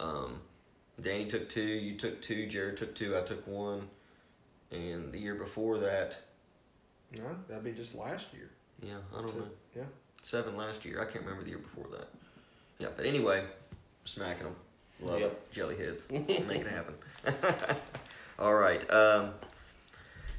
Um, 0.00 0.40
Danny 1.00 1.26
took 1.26 1.48
two. 1.48 1.62
You 1.62 1.96
took 1.96 2.20
two. 2.22 2.46
Jared 2.46 2.76
took 2.76 2.94
two. 2.94 3.16
I 3.16 3.20
took 3.22 3.46
one. 3.46 3.88
And 4.70 5.12
the 5.12 5.18
year 5.18 5.34
before 5.34 5.78
that, 5.78 6.16
No, 7.16 7.22
that'd 7.48 7.64
be 7.64 7.72
just 7.72 7.94
last 7.94 8.26
year. 8.34 8.50
yeah, 8.82 8.96
I 9.16 9.20
don't 9.22 9.30
Two. 9.32 9.38
know. 9.38 9.46
Yeah. 9.74 9.82
Seven 10.22 10.56
last 10.56 10.84
year. 10.84 11.00
I 11.00 11.04
can't 11.06 11.24
remember 11.24 11.42
the 11.42 11.50
year 11.50 11.58
before 11.58 11.86
that. 11.92 12.08
Yeah, 12.78 12.88
but 12.94 13.06
anyway, 13.06 13.44
smacking 14.04 14.44
them. 14.44 14.56
Love 15.00 15.20
Yep. 15.20 15.30
it. 15.32 15.52
Jelly 15.52 15.76
heads. 15.76 16.06
Make 16.10 16.28
it 16.28 16.66
happen. 16.66 16.94
All 18.38 18.54
right. 18.54 18.88
Um, 18.88 19.32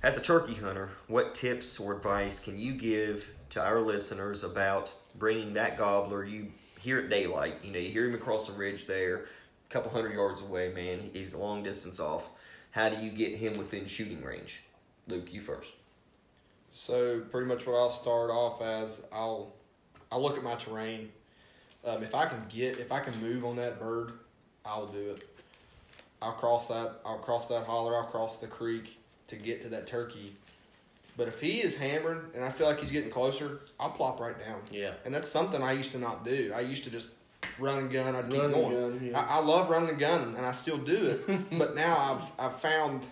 as 0.01 0.15
a 0.15 0.21
turkey 0.21 0.53
hunter, 0.53 0.89
what 1.07 1.35
tips 1.35 1.77
or 1.79 1.93
advice 1.93 2.39
can 2.39 2.57
you 2.57 2.71
give 2.71 3.33
to 3.49 3.61
our 3.61 3.81
listeners 3.81 4.43
about 4.43 4.93
bringing 5.15 5.53
that 5.55 5.77
gobbler 5.77 6.23
you 6.23 6.53
hear 6.79 6.99
at 6.99 7.09
daylight? 7.09 7.57
You 7.61 7.71
know, 7.73 7.79
you 7.79 7.89
hear 7.89 8.07
him 8.07 8.15
across 8.15 8.47
the 8.47 8.53
ridge 8.53 8.87
there, 8.87 9.25
a 9.69 9.73
couple 9.73 9.91
hundred 9.91 10.13
yards 10.13 10.41
away, 10.41 10.71
man. 10.73 11.09
He's 11.11 11.33
a 11.33 11.37
long 11.37 11.61
distance 11.61 11.99
off. 11.99 12.29
How 12.71 12.87
do 12.87 13.03
you 13.03 13.11
get 13.11 13.35
him 13.35 13.57
within 13.57 13.85
shooting 13.87 14.23
range? 14.23 14.61
Luke, 15.07 15.33
you 15.33 15.41
first. 15.41 15.73
So 16.71 17.19
pretty 17.19 17.47
much 17.47 17.67
what 17.67 17.75
I'll 17.75 17.89
start 17.89 18.29
off 18.29 18.61
as 18.61 19.01
I'll 19.11 19.53
I'll 20.09 20.21
look 20.21 20.37
at 20.37 20.43
my 20.43 20.55
terrain. 20.55 21.11
Um, 21.83 22.01
if 22.03 22.15
I 22.15 22.27
can 22.27 22.45
get 22.47 22.77
if 22.77 22.93
I 22.93 23.01
can 23.01 23.19
move 23.19 23.43
on 23.43 23.57
that 23.57 23.77
bird, 23.77 24.13
I'll 24.63 24.87
do 24.87 25.11
it. 25.11 25.38
I'll 26.21 26.33
cross 26.33 26.67
that 26.67 26.99
I'll 27.05 27.17
cross 27.19 27.47
that 27.47 27.65
holler, 27.65 27.95
I'll 27.95 28.03
cross 28.05 28.37
the 28.37 28.47
creek 28.47 28.97
to 29.27 29.35
get 29.35 29.61
to 29.61 29.69
that 29.69 29.87
turkey. 29.87 30.35
But 31.17 31.27
if 31.27 31.41
he 31.41 31.59
is 31.61 31.75
hammering 31.75 32.21
and 32.33 32.43
I 32.45 32.49
feel 32.49 32.67
like 32.67 32.79
he's 32.79 32.91
getting 32.91 33.09
closer, 33.09 33.59
I'll 33.79 33.89
plop 33.91 34.19
right 34.19 34.37
down. 34.39 34.61
yeah, 34.71 34.93
And 35.05 35.13
that's 35.13 35.27
something 35.27 35.61
I 35.61 35.73
used 35.73 35.91
to 35.91 35.97
not 35.99 36.23
do. 36.23 36.51
I 36.55 36.61
used 36.61 36.85
to 36.85 36.89
just 36.89 37.09
run 37.57 37.77
and 37.79 37.91
gun. 37.91 38.15
I'd 38.15 38.29
keep 38.29 38.39
Run 38.41 38.45
and 38.45 38.53
going. 38.53 38.73
gun, 38.99 39.09
yeah. 39.11 39.19
I, 39.19 39.37
I 39.37 39.39
love 39.39 39.69
running 39.69 39.89
and 39.89 39.99
gunning, 39.99 40.35
and 40.37 40.45
I 40.45 40.53
still 40.53 40.77
do 40.77 41.17
it. 41.27 41.41
but 41.59 41.75
now 41.75 41.97
I've 41.97 42.31
I've 42.47 42.59
found 42.59 43.03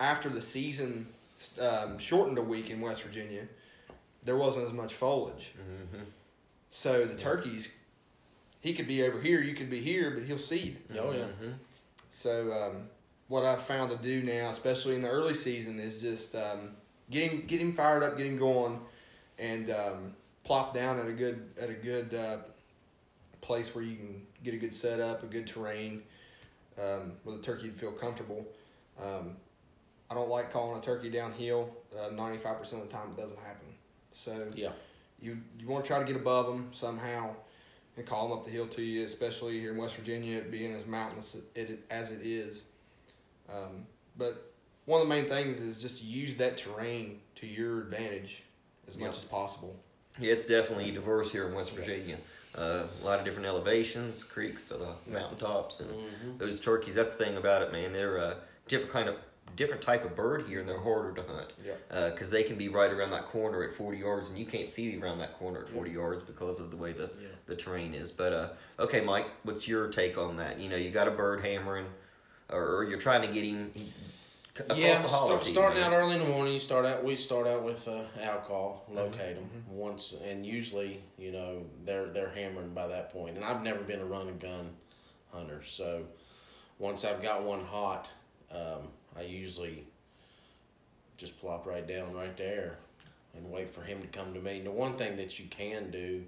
after 0.00 0.28
the 0.28 0.40
season 0.40 1.06
um, 1.60 1.98
shortened 1.98 2.38
a 2.38 2.42
week 2.42 2.70
in 2.70 2.80
West 2.80 3.02
Virginia, 3.02 3.42
there 4.24 4.36
wasn't 4.36 4.66
as 4.66 4.72
much 4.72 4.94
foliage. 4.94 5.52
Mm-hmm. 5.58 6.04
So 6.70 7.04
the 7.04 7.16
turkeys, 7.16 7.68
he 8.60 8.74
could 8.74 8.86
be 8.86 9.02
over 9.02 9.20
here, 9.20 9.40
you 9.40 9.54
could 9.54 9.70
be 9.70 9.80
here, 9.80 10.10
but 10.12 10.22
he'll 10.24 10.38
seed. 10.38 10.78
oh 11.00 11.10
yeah. 11.12 11.24
Mhm. 11.42 11.54
So 12.10 12.52
um, 12.52 12.88
what 13.28 13.44
I've 13.44 13.62
found 13.62 13.90
to 13.90 13.96
do 13.96 14.22
now, 14.22 14.50
especially 14.50 14.94
in 14.94 15.02
the 15.02 15.08
early 15.08 15.34
season, 15.34 15.78
is 15.78 16.00
just 16.00 16.34
um, 16.34 16.70
getting 17.10 17.46
getting 17.46 17.74
fired 17.74 18.02
up, 18.02 18.16
getting 18.16 18.36
going, 18.38 18.80
and 19.38 19.70
um, 19.70 20.14
plop 20.44 20.74
down 20.74 20.98
at 20.98 21.06
a 21.06 21.12
good 21.12 21.50
at 21.60 21.70
a 21.70 21.74
good 21.74 22.14
uh, 22.14 22.38
place 23.40 23.74
where 23.74 23.84
you 23.84 23.96
can 23.96 24.22
get 24.42 24.54
a 24.54 24.58
good 24.58 24.74
setup, 24.74 25.22
a 25.22 25.26
good 25.26 25.46
terrain, 25.46 26.02
um, 26.78 27.12
where 27.24 27.36
the 27.36 27.42
turkey 27.42 27.68
would 27.68 27.76
feel 27.78 27.92
comfortable. 27.92 28.44
Um, 29.00 29.36
I 30.10 30.14
don't 30.14 30.30
like 30.30 30.50
calling 30.50 30.78
a 30.78 30.80
turkey 30.82 31.10
downhill. 31.10 31.70
Ninety 32.12 32.38
five 32.38 32.58
percent 32.58 32.82
of 32.82 32.88
the 32.88 32.94
time, 32.94 33.10
it 33.10 33.20
doesn't 33.20 33.38
happen. 33.40 33.66
So 34.14 34.46
Yeah. 34.54 34.70
you 35.20 35.38
you 35.58 35.68
want 35.68 35.84
to 35.84 35.88
try 35.88 35.98
to 35.98 36.04
get 36.04 36.16
above 36.16 36.46
them 36.46 36.68
somehow 36.72 37.34
and 37.98 38.06
call 38.06 38.28
them 38.28 38.38
up 38.38 38.44
the 38.44 38.50
hill 38.50 38.66
to 38.68 38.82
you, 38.82 39.04
especially 39.04 39.58
here 39.60 39.72
in 39.72 39.76
West 39.76 39.96
Virginia, 39.96 40.40
being 40.48 40.72
as 40.74 40.86
mountainous 40.86 41.36
as 41.90 42.10
it 42.12 42.20
is. 42.24 42.62
Um, 43.52 43.86
but 44.16 44.52
one 44.84 45.02
of 45.02 45.08
the 45.08 45.14
main 45.14 45.26
things 45.26 45.58
is 45.60 45.80
just 45.80 45.98
to 45.98 46.04
use 46.04 46.34
that 46.36 46.56
terrain 46.56 47.20
to 47.36 47.46
your 47.46 47.80
advantage 47.80 48.44
as 48.86 48.96
much 48.96 49.08
Yep. 49.08 49.16
as 49.16 49.24
possible. 49.24 49.76
Yeah, 50.18 50.32
it's 50.32 50.46
definitely 50.46 50.90
diverse 50.92 51.32
here 51.32 51.46
in 51.48 51.54
West 51.54 51.72
Virginia. 51.72 52.18
Uh, 52.54 52.86
a 53.02 53.04
lot 53.04 53.18
of 53.18 53.24
different 53.24 53.46
elevations, 53.46 54.22
creeks 54.24 54.64
to 54.64 54.74
the 54.74 54.94
mountaintops, 55.06 55.80
and 55.80 55.90
Mhm. 55.90 56.38
those 56.38 56.60
turkeys. 56.60 56.94
That's 56.94 57.14
the 57.14 57.24
thing 57.24 57.36
about 57.36 57.62
it, 57.62 57.72
man. 57.72 57.92
They're 57.92 58.16
a 58.16 58.40
different 58.68 58.92
kind 58.92 59.08
of 59.08 59.16
different 59.58 59.82
type 59.82 60.04
of 60.04 60.14
bird 60.14 60.46
here, 60.48 60.60
and 60.60 60.68
they're 60.68 60.80
harder 60.80 61.12
to 61.12 61.22
hunt 61.28 61.52
Yeah. 61.66 62.08
because 62.10 62.30
they 62.30 62.44
can 62.44 62.56
be 62.56 62.68
right 62.68 62.90
around 62.92 63.10
that 63.10 63.26
corner 63.26 63.64
at 63.64 63.74
40 63.74 63.98
yards, 63.98 64.28
and 64.30 64.38
you 64.38 64.46
can't 64.46 64.70
see 64.70 64.96
around 64.98 65.18
that 65.18 65.34
corner 65.34 65.60
at 65.60 65.68
40 65.68 65.90
yards 65.90 66.22
because 66.22 66.60
of 66.60 66.70
the 66.70 66.76
way 66.76 66.92
the 66.92 67.10
Yeah. 67.20 67.28
the 67.46 67.56
terrain 67.56 67.92
is. 67.92 68.12
But 68.12 68.32
uh, 68.32 68.48
okay, 68.78 69.00
Mike, 69.02 69.26
what's 69.42 69.66
your 69.68 69.88
take 69.88 70.16
on 70.16 70.36
that? 70.36 70.58
You 70.60 70.68
know, 70.70 70.76
you 70.76 70.90
got 70.90 71.08
a 71.08 71.10
bird 71.10 71.44
hammering, 71.44 71.86
or, 72.48 72.86
you're 72.88 72.98
trying 73.00 73.22
to 73.22 73.28
get 73.34 73.42
him 73.44 73.72
across 74.56 74.78
Yeah, 74.78 75.02
the 75.02 75.08
hollow. 75.08 75.26
start, 75.40 75.44
starting 75.44 75.80
man. 75.80 75.92
out 75.92 75.96
early 75.96 76.14
in 76.14 76.20
the 76.20 76.24
morning. 76.28 76.52
You 76.52 76.58
start 76.60 76.86
out. 76.86 77.02
We 77.04 77.16
start 77.16 77.46
out 77.48 77.62
with 77.64 77.86
uh, 77.88 78.04
owl 78.22 78.38
call, 78.40 78.84
Mm-hmm. 78.86 78.96
locate 78.96 79.34
them 79.36 79.50
once, 79.68 80.14
and 80.24 80.46
usually, 80.46 81.02
you 81.18 81.32
know, 81.32 81.66
they're 81.84 82.06
they're 82.06 82.30
hammering 82.30 82.70
by 82.74 82.86
that 82.86 83.10
point. 83.12 83.34
And 83.36 83.44
I've 83.44 83.62
never 83.62 83.80
been 83.80 84.00
a 84.00 84.04
run 84.06 84.28
and 84.28 84.40
gun 84.40 84.70
hunter, 85.32 85.62
so 85.64 86.04
once 86.78 87.04
I've 87.04 87.20
got 87.20 87.42
one 87.42 87.64
hot, 87.64 88.08
um, 88.52 88.88
I 89.18 89.22
usually 89.22 89.84
just 91.16 91.38
plop 91.40 91.66
right 91.66 91.86
down 91.86 92.14
right 92.14 92.36
there 92.36 92.76
and 93.36 93.50
wait 93.50 93.68
for 93.68 93.82
him 93.82 94.00
to 94.00 94.06
come 94.08 94.32
to 94.34 94.40
me. 94.40 94.60
The 94.60 94.70
one 94.70 94.94
thing 94.94 95.16
that 95.16 95.38
you 95.38 95.46
can 95.50 95.90
do 95.90 96.24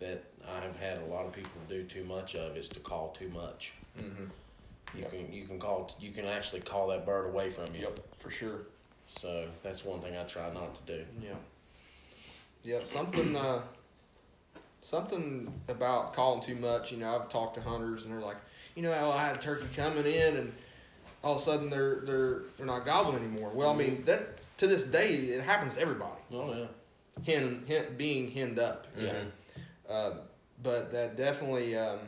that 0.00 0.24
I've 0.48 0.76
had 0.76 0.98
a 0.98 1.04
lot 1.04 1.24
of 1.26 1.32
people 1.32 1.52
do 1.68 1.84
too 1.84 2.04
much 2.04 2.34
of 2.34 2.56
is 2.56 2.68
to 2.70 2.80
call 2.80 3.10
too 3.10 3.28
much. 3.28 3.74
Mm-hmm. 3.98 4.24
You 4.96 5.00
Yep. 5.02 5.10
can 5.10 5.32
you 5.32 5.44
can 5.46 5.58
call 5.58 5.90
you 6.00 6.10
can 6.12 6.24
actually 6.26 6.60
call 6.60 6.88
that 6.88 7.04
bird 7.06 7.26
away 7.26 7.50
from 7.50 7.66
you. 7.74 7.82
Yep, 7.82 8.00
for 8.18 8.30
sure. 8.30 8.60
So 9.06 9.46
that's 9.62 9.84
one 9.84 10.00
thing 10.00 10.16
I 10.16 10.24
try 10.24 10.52
not 10.52 10.74
to 10.86 10.96
do. 10.98 11.04
Yeah. 11.22 11.34
Yeah, 12.64 12.80
something 12.80 13.36
uh 13.36 13.62
something 14.80 15.52
about 15.68 16.12
calling 16.14 16.40
too 16.42 16.54
much, 16.56 16.92
you 16.92 16.98
know, 16.98 17.14
I've 17.14 17.28
talked 17.28 17.54
to 17.54 17.60
hunters 17.62 18.04
and 18.04 18.12
they're 18.12 18.20
like, 18.20 18.36
you 18.74 18.82
know, 18.82 18.92
oh, 18.92 19.10
I 19.12 19.26
had 19.26 19.36
a 19.36 19.40
turkey 19.40 19.66
coming 19.74 20.04
in 20.06 20.36
and 20.36 20.52
all 21.24 21.34
of 21.34 21.40
a 21.40 21.42
sudden 21.42 21.70
they're 21.70 22.00
they're 22.04 22.42
they're 22.56 22.66
not 22.66 22.84
gobbling 22.86 23.16
anymore. 23.16 23.50
Well, 23.52 23.70
I 23.70 23.74
mean, 23.74 24.02
that 24.04 24.40
to 24.58 24.66
this 24.66 24.84
day 24.84 25.08
it 25.08 25.42
happens 25.42 25.74
to 25.74 25.80
everybody. 25.80 26.20
Oh 26.32 26.54
yeah. 26.54 26.66
Hen, 27.24 27.64
hen 27.66 27.86
being 27.96 28.30
henned 28.30 28.58
up. 28.58 28.86
Yeah. 28.98 29.12
Mhm. 29.12 29.26
Uh, 29.88 30.10
but 30.62 30.92
that 30.92 31.16
definitely 31.16 31.76
um, 31.76 31.98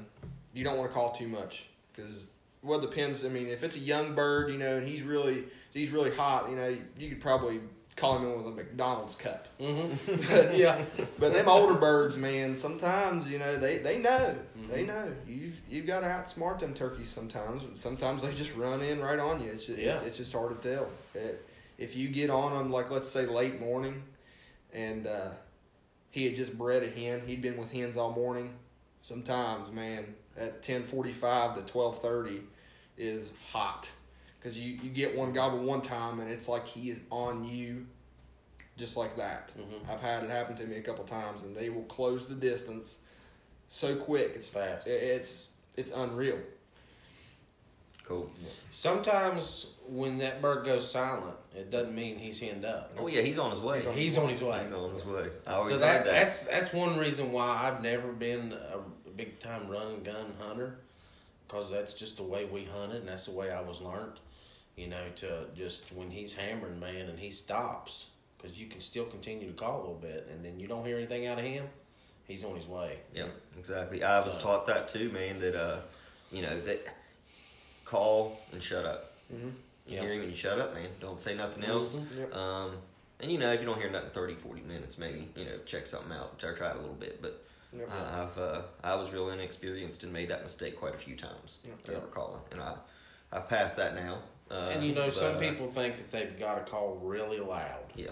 you 0.52 0.62
don't 0.64 0.76
want 0.76 0.90
to 0.90 0.94
call 0.94 1.12
too 1.12 1.28
much 1.28 1.68
because 1.94 2.24
well 2.62 2.78
it 2.78 2.82
depends. 2.90 3.24
I 3.24 3.28
mean, 3.28 3.48
if 3.48 3.64
it's 3.64 3.76
a 3.76 3.80
young 3.80 4.14
bird, 4.14 4.50
you 4.50 4.58
know, 4.58 4.76
and 4.76 4.86
he's 4.86 5.02
really 5.02 5.44
he's 5.72 5.90
really 5.90 6.10
hot, 6.14 6.50
you 6.50 6.56
know, 6.56 6.76
you 6.98 7.08
could 7.08 7.20
probably 7.20 7.60
call 7.96 8.18
him 8.18 8.24
in 8.26 8.36
with 8.36 8.46
a 8.46 8.50
McDonald's 8.50 9.14
cup. 9.14 9.48
Mm-hmm. 9.58 10.54
yeah. 10.54 10.82
But 11.18 11.32
them 11.32 11.48
older 11.48 11.74
birds, 11.74 12.16
man, 12.18 12.54
sometimes 12.54 13.30
you 13.30 13.38
know 13.38 13.56
they 13.56 13.78
they 13.78 13.98
know 13.98 14.34
they 14.70 14.84
know 14.84 15.12
you've 15.26 15.60
you've 15.68 15.86
got 15.86 16.00
to 16.00 16.06
outsmart 16.06 16.58
them 16.60 16.74
turkeys 16.74 17.08
sometimes. 17.08 17.62
Sometimes 17.80 18.22
they 18.22 18.32
just 18.34 18.54
run 18.56 18.82
in 18.82 19.00
right 19.00 19.18
on 19.18 19.42
you. 19.42 19.50
It's 19.50 19.66
just, 19.66 19.78
Yeah. 19.78 20.00
it's 20.00 20.16
just 20.16 20.32
hard 20.32 20.60
to 20.60 20.68
tell. 20.74 20.88
It, 21.14 21.44
if 21.78 21.94
you 21.96 22.08
get 22.08 22.30
on 22.30 22.52
them 22.56 22.70
like 22.72 22.90
let's 22.90 23.08
say 23.08 23.26
late 23.26 23.60
morning, 23.60 24.02
and 24.72 25.06
uh, 25.06 25.30
he 26.10 26.24
had 26.24 26.34
just 26.34 26.56
bred 26.56 26.82
a 26.82 26.90
hen, 26.90 27.22
he'd 27.26 27.42
been 27.42 27.56
with 27.56 27.70
hens 27.72 27.96
all 27.96 28.12
morning. 28.12 28.54
Sometimes, 29.02 29.70
man, 29.72 30.14
at 30.36 30.62
ten 30.62 30.82
forty 30.84 31.12
five 31.12 31.54
to 31.56 31.62
twelve 31.62 32.00
thirty 32.02 32.42
is 32.96 33.32
hot 33.52 33.88
because 34.38 34.58
you 34.58 34.72
you 34.82 34.90
get 34.90 35.16
one 35.16 35.32
gobble 35.32 35.58
one 35.58 35.82
time 35.82 36.20
and 36.20 36.30
it's 36.30 36.48
like 36.48 36.66
he 36.66 36.88
is 36.90 37.00
on 37.10 37.44
you, 37.44 37.86
just 38.76 38.96
like 38.96 39.16
that. 39.16 39.52
Mhm. 39.58 39.88
I've 39.88 40.00
had 40.00 40.24
it 40.24 40.30
happen 40.30 40.56
to 40.56 40.64
me 40.66 40.76
a 40.76 40.82
couple 40.82 41.04
times, 41.04 41.42
and 41.42 41.54
they 41.56 41.68
will 41.68 41.84
close 41.84 42.26
the 42.26 42.34
distance 42.34 42.98
so 43.68 43.96
quick. 43.96 44.32
It's 44.34 44.48
Fast. 44.48 44.86
It's 44.86 45.48
it's 45.76 45.90
unreal. 45.92 46.38
Cool. 48.04 48.30
Sometimes 48.70 49.66
when 49.88 50.18
that 50.18 50.40
bird 50.40 50.64
goes 50.64 50.88
silent, 50.88 51.34
it 51.56 51.70
doesn't 51.72 51.94
mean 51.94 52.16
he's 52.18 52.38
henned 52.38 52.64
up. 52.64 52.92
Oh 52.98 53.08
yeah, 53.08 53.20
he's 53.22 53.38
on 53.38 53.50
his 53.50 53.58
way. 53.60 53.78
He's 53.78 53.86
on- 53.86 53.94
He's 53.94 54.18
on 54.18 54.28
his 54.28 54.40
way. 54.40 54.58
He's 54.60 54.72
on 54.72 54.90
his 54.90 55.04
way. 55.04 55.28
I 55.46 55.54
always 55.54 55.70
so 55.70 55.78
that, 55.78 56.04
that. 56.04 56.12
that's 56.12 56.42
that's 56.44 56.72
one 56.72 56.96
reason 56.96 57.32
why 57.32 57.64
I've 57.66 57.82
never 57.82 58.12
been 58.12 58.52
a 58.52 58.78
big 59.16 59.40
time 59.40 59.68
run 59.68 59.88
and 59.88 60.04
gun 60.04 60.32
hunter, 60.38 60.78
because 61.48 61.68
that's 61.70 61.94
just 61.94 62.16
the 62.18 62.22
way 62.22 62.44
we 62.44 62.64
hunted 62.64 63.00
and 63.00 63.08
that's 63.08 63.24
the 63.26 63.32
way 63.32 63.50
I 63.50 63.60
was 63.60 63.80
learned. 63.80 64.20
You 64.76 64.86
know, 64.88 65.02
to 65.16 65.46
just 65.56 65.92
when 65.92 66.10
he's 66.10 66.34
hammering, 66.34 66.78
man, 66.78 67.08
and 67.08 67.18
he 67.18 67.30
stops, 67.30 68.06
because 68.38 68.60
you 68.60 68.66
can 68.68 68.80
still 68.80 69.06
continue 69.06 69.48
to 69.48 69.54
call 69.54 69.78
a 69.78 69.80
little 69.80 69.94
bit, 69.94 70.28
and 70.30 70.44
then 70.44 70.60
you 70.60 70.68
don't 70.68 70.84
hear 70.86 70.98
anything 70.98 71.26
out 71.26 71.38
of 71.38 71.44
him, 71.44 71.64
he's 72.28 72.44
on 72.44 72.54
his 72.56 72.66
way. 72.66 72.98
Yeah, 73.14 73.26
exactly. 73.58 74.02
I 74.02 74.24
was 74.24 74.36
taught 74.38 74.66
that 74.66 74.88
too, 74.88 75.10
man. 75.10 75.38
That 75.40 75.54
uh, 75.56 75.80
you 76.32 76.42
know, 76.42 76.58
that 76.60 76.80
call 77.84 78.40
and 78.52 78.62
shut 78.62 78.84
up. 78.84 79.12
Mm-hmm. 79.32 79.48
You 79.86 79.94
Yeah. 79.94 80.00
hear 80.00 80.12
him 80.14 80.22
and 80.22 80.30
you 80.30 80.36
shut 80.36 80.58
up, 80.58 80.74
man. 80.74 80.88
Don't 81.00 81.20
say 81.20 81.34
nothing 81.36 81.64
else. 81.64 81.96
Mhm. 81.96 82.18
Yep. 82.18 82.34
Um, 82.34 82.76
and 83.20 83.30
you 83.30 83.38
know, 83.38 83.52
if 83.52 83.60
you 83.60 83.66
don't 83.66 83.78
hear 83.80 83.90
nothing 83.90 84.10
30, 84.10 84.34
40 84.34 84.60
minutes, 84.62 84.98
maybe 84.98 85.28
you 85.36 85.44
know, 85.44 85.58
check 85.64 85.86
something 85.86 86.12
out. 86.12 86.38
Try 86.38 86.52
try 86.54 86.70
it 86.70 86.76
a 86.76 86.80
little 86.80 86.94
bit, 86.94 87.22
but 87.22 87.42
Yep. 87.72 87.88
I, 87.90 88.22
I've 88.22 88.38
uh, 88.38 88.62
I 88.82 88.94
was 88.94 89.10
real 89.12 89.30
inexperienced 89.30 90.02
and 90.02 90.12
made 90.12 90.28
that 90.28 90.42
mistake 90.42 90.76
quite 90.78 90.94
a 90.94 90.98
few 90.98 91.16
times. 91.16 91.58
Yep. 91.86 91.96
Ever 91.96 92.06
calling, 92.06 92.40
and 92.50 92.60
I 92.60 92.74
I've 93.32 93.48
passed 93.48 93.76
that 93.76 93.94
now. 93.94 94.18
Uh, 94.50 94.70
and 94.72 94.84
you 94.86 94.94
know, 94.94 95.06
but, 95.06 95.12
some 95.12 95.34
uh, 95.36 95.38
people 95.38 95.68
think 95.68 95.96
that 95.96 96.10
they've 96.12 96.38
got 96.38 96.64
to 96.64 96.70
call 96.70 96.94
really 97.02 97.40
loud, 97.40 97.92
Yeah. 97.96 98.10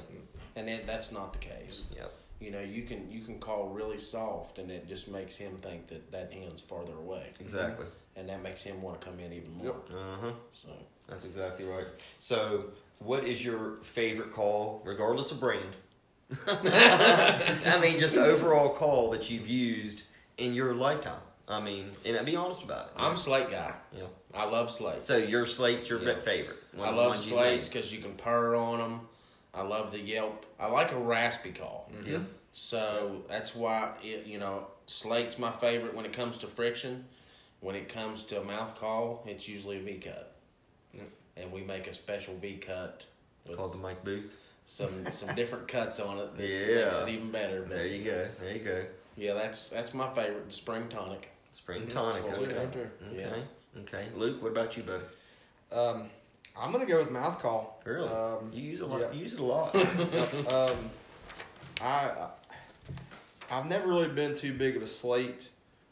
and 0.56 0.68
it, 0.68 0.85
that's 0.87 1.12
not 1.12 1.33
the 1.33 1.38
case. 1.38 1.85
Yep. 1.94 2.12
You 2.44 2.50
know, 2.50 2.60
you 2.60 2.82
can 2.82 3.10
you 3.10 3.20
can 3.22 3.38
call 3.38 3.68
really 3.68 3.96
soft, 3.98 4.58
and 4.58 4.70
it 4.70 4.86
just 4.86 5.08
makes 5.08 5.36
him 5.36 5.56
think 5.56 5.86
that 5.86 6.12
that 6.12 6.30
hen's 6.32 6.60
farther 6.60 6.92
away, 6.94 7.30
Exactly. 7.40 7.86
and 8.16 8.28
that 8.28 8.42
makes 8.42 8.62
him 8.62 8.82
want 8.82 9.00
to 9.00 9.06
come 9.06 9.18
in 9.18 9.32
even 9.32 9.52
more. 9.54 9.66
yep. 9.66 9.76
Uh 9.90 10.16
huh. 10.26 10.32
So 10.52 10.68
That's 11.08 11.24
exactly 11.24 11.64
right. 11.64 11.86
So, 12.18 12.66
what 12.98 13.24
is 13.24 13.42
your 13.44 13.76
favorite 13.82 14.32
call, 14.32 14.82
regardless 14.84 15.32
of 15.32 15.40
brand? 15.40 15.74
I 16.46 17.78
mean, 17.80 17.98
just 17.98 18.16
overall 18.16 18.70
call 18.70 19.10
that 19.10 19.30
you've 19.30 19.48
used 19.48 20.02
in 20.38 20.54
your 20.54 20.74
lifetime. 20.74 21.20
I 21.46 21.60
mean, 21.60 21.90
and 22.06 22.24
be 22.26 22.36
honest 22.36 22.62
about 22.64 22.86
it. 22.86 22.92
I'm 22.96 23.12
a 23.12 23.16
slate 23.18 23.50
guy. 23.50 23.72
Yeah. 23.96 24.04
I 24.34 24.48
love 24.50 24.70
slates. 24.70 25.04
So 25.04 25.16
your 25.18 25.44
slate's 25.46 25.88
your 25.90 26.02
Yeah. 26.02 26.14
favorite. 26.24 26.56
One 26.74 26.88
I 26.88 26.92
love 26.92 27.18
slates 27.18 27.68
because 27.68 27.92
you 27.92 28.00
can 28.00 28.14
purr 28.14 28.56
on 28.56 28.78
them. 28.78 29.00
I 29.54 29.62
love 29.62 29.92
the 29.92 30.00
yelp. 30.00 30.44
I 30.58 30.66
like 30.66 30.92
a 30.92 30.99
raspy 30.99 31.50
call. 31.52 31.90
made. 31.92 32.12
Yeah. 32.12 32.18
So 32.52 33.23
that's 33.28 33.54
why 33.54 33.92
it, 34.02 34.26
you 34.26 34.38
know 34.38 34.66
slate's 34.87 35.38
my 35.38 35.50
favorite 35.50 35.94
when 35.94 36.04
it 36.04 36.12
comes 36.12 36.38
to 36.38 36.46
friction. 36.46 37.04
When 37.61 37.75
it 37.75 37.88
comes 37.88 38.25
to 38.25 38.40
a 38.40 38.44
mouth 38.44 38.75
call, 38.78 39.25
it's 39.26 39.49
usually 39.49 39.78
a 39.78 39.80
V 39.80 39.94
cut, 39.94 40.34
Yep. 40.92 41.08
and 41.38 41.50
we 41.52 41.62
make 41.62 41.87
a 41.87 41.94
special 41.94 42.34
V 42.37 42.56
cut 42.56 43.04
Called 43.56 43.73
the 43.73 43.78
Mike 43.78 44.04
Booth. 44.04 44.37
some 44.66 45.11
some 45.11 45.34
different 45.34 45.66
cuts 45.68 45.99
on 46.00 46.18
it 46.18 46.37
that 46.37 46.46
Yeah. 46.46 46.84
makes 46.84 46.99
it 46.99 47.08
even 47.08 47.30
better. 47.30 47.62
But 47.62 47.70
There 47.76 47.87
you 47.87 48.04
go. 48.04 48.28
There 48.40 48.52
you 48.52 48.58
go. 48.61 48.84
yeah, 49.16 49.32
that's 49.34 49.68
that's 49.70 49.94
my 49.94 50.12
favorite, 50.14 50.46
the 50.46 50.52
spring 50.54 50.88
tonic. 50.88 51.30
Spring 51.54 51.82
Mhm. 51.87 51.90
tonic. 51.90 52.25
That's 52.26 52.38
Okay. 52.38 52.56
Okay. 52.58 52.87
Yeah. 53.16 53.37
Okay. 53.82 54.06
Luke, 54.16 54.42
what 54.42 54.50
about 54.52 54.76
you, 54.76 54.82
buddy? 54.82 55.04
Um, 55.73 56.11
I'm 56.58 56.70
gonna 56.73 56.87
go 56.87 56.99
with 56.99 57.11
mouth 57.11 57.40
call. 57.40 57.82
Really? 57.84 58.08
Um, 58.08 58.50
you 58.52 58.62
use 58.62 58.80
a 58.80 58.87
lot. 58.87 59.00
yeah. 59.00 59.12
You 59.12 59.20
use 59.20 59.34
it 59.34 59.40
a 59.40 59.44
lot. 59.44 59.75
Yep. 60.12 60.52
um, 60.52 60.76
I, 61.80 62.28
I've 63.50 63.68
never 63.68 63.88
really 63.88 64.08
been 64.08 64.34
too 64.34 64.52
big 64.52 64.76
of 64.76 64.82
a 64.82 64.87
slate 64.87 65.49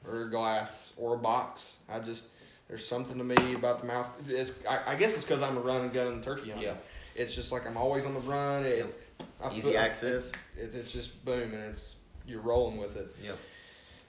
or 0.07 0.23
a 0.23 0.31
glass 0.31 0.93
or 0.97 1.15
a 1.15 1.19
box. 1.19 1.79
I 1.89 1.99
just 1.99 2.27
there's 2.69 2.87
something 2.87 3.19
to 3.19 3.25
me 3.25 3.55
about 3.55 3.81
the 3.81 3.87
mouth. 3.87 4.09
It's 4.29 4.53
I, 4.69 4.93
I 4.93 4.97
guess 4.97 5.15
it's 5.15 5.25
because 5.25 5.43
I'm 5.43 5.57
a 5.57 5.61
run 5.61 5.83
and 5.83 5.93
gun 5.93 6.21
turkey 6.23 6.51
hunter. 6.51 6.65
Yeah. 6.67 6.75
It's 7.15 7.35
just 7.35 7.53
like 7.53 7.67
I'm 7.67 7.77
always 7.77 8.07
on 8.07 8.15
the 8.15 8.21
run. 8.21 8.65
It's 8.65 8.97
I 9.43 9.53
Easy 9.53 9.71
put- 9.73 9.77
access. 9.81 10.33
It's 10.57 10.75
it's 10.75 10.93
just 10.93 11.25
boom 11.25 11.53
and 11.53 11.65
it's 11.65 11.97
you're 12.27 12.41
rolling 12.41 12.77
with 12.79 12.97
it. 12.97 13.15
Yep. 13.23 13.39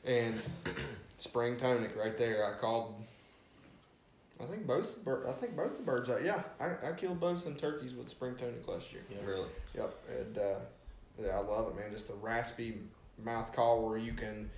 And 0.06 0.42
spring 1.18 1.58
tonic 1.58 1.96
right 1.98 2.16
there. 2.18 2.46
I 2.46 2.58
called 2.60 2.94
I 4.42 4.46
think 4.46 4.66
both. 4.66 5.04
bir- 5.04 5.28
I 5.28 5.34
think 5.34 5.56
both 5.56 5.78
the 5.78 5.84
birds. 5.84 6.10
Out. 6.10 6.24
Yeah, 6.24 6.42
I, 6.60 6.90
I 6.90 6.92
killed 6.94 7.20
both 7.20 7.44
some 7.44 7.56
turkeys 7.56 7.94
with 7.94 8.10
spring 8.10 8.36
tonic 8.36 8.68
last 8.68 8.92
year. 8.92 9.04
Yeah. 9.10 9.26
Really? 9.26 9.48
Yep, 9.76 9.96
and 10.10 10.38
uh, 10.38 10.56
yeah, 11.22 11.30
I 11.38 11.40
love 11.40 11.68
it, 11.68 11.76
man. 11.80 11.92
Just 11.92 12.10
a 12.10 12.14
raspy 12.16 12.80
mouth 13.24 13.54
call 13.54 13.88
where 13.88 13.98
you 13.98 14.14
can. 14.14 14.50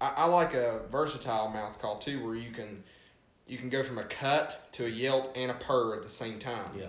I, 0.00 0.12
I 0.18 0.24
like 0.26 0.54
a 0.54 0.82
versatile 0.90 1.48
mouth 1.48 1.80
call 1.80 1.98
too, 1.98 2.24
where 2.24 2.34
you 2.34 2.50
can 2.50 2.84
you 3.46 3.58
can 3.58 3.68
go 3.68 3.82
from 3.82 3.98
a 3.98 4.04
cut 4.04 4.72
to 4.72 4.86
a 4.86 4.88
yelp 4.88 5.32
and 5.36 5.50
a 5.50 5.54
purr 5.54 5.94
at 5.96 6.02
the 6.02 6.08
same 6.08 6.38
time. 6.38 6.70
Yeah. 6.78 6.86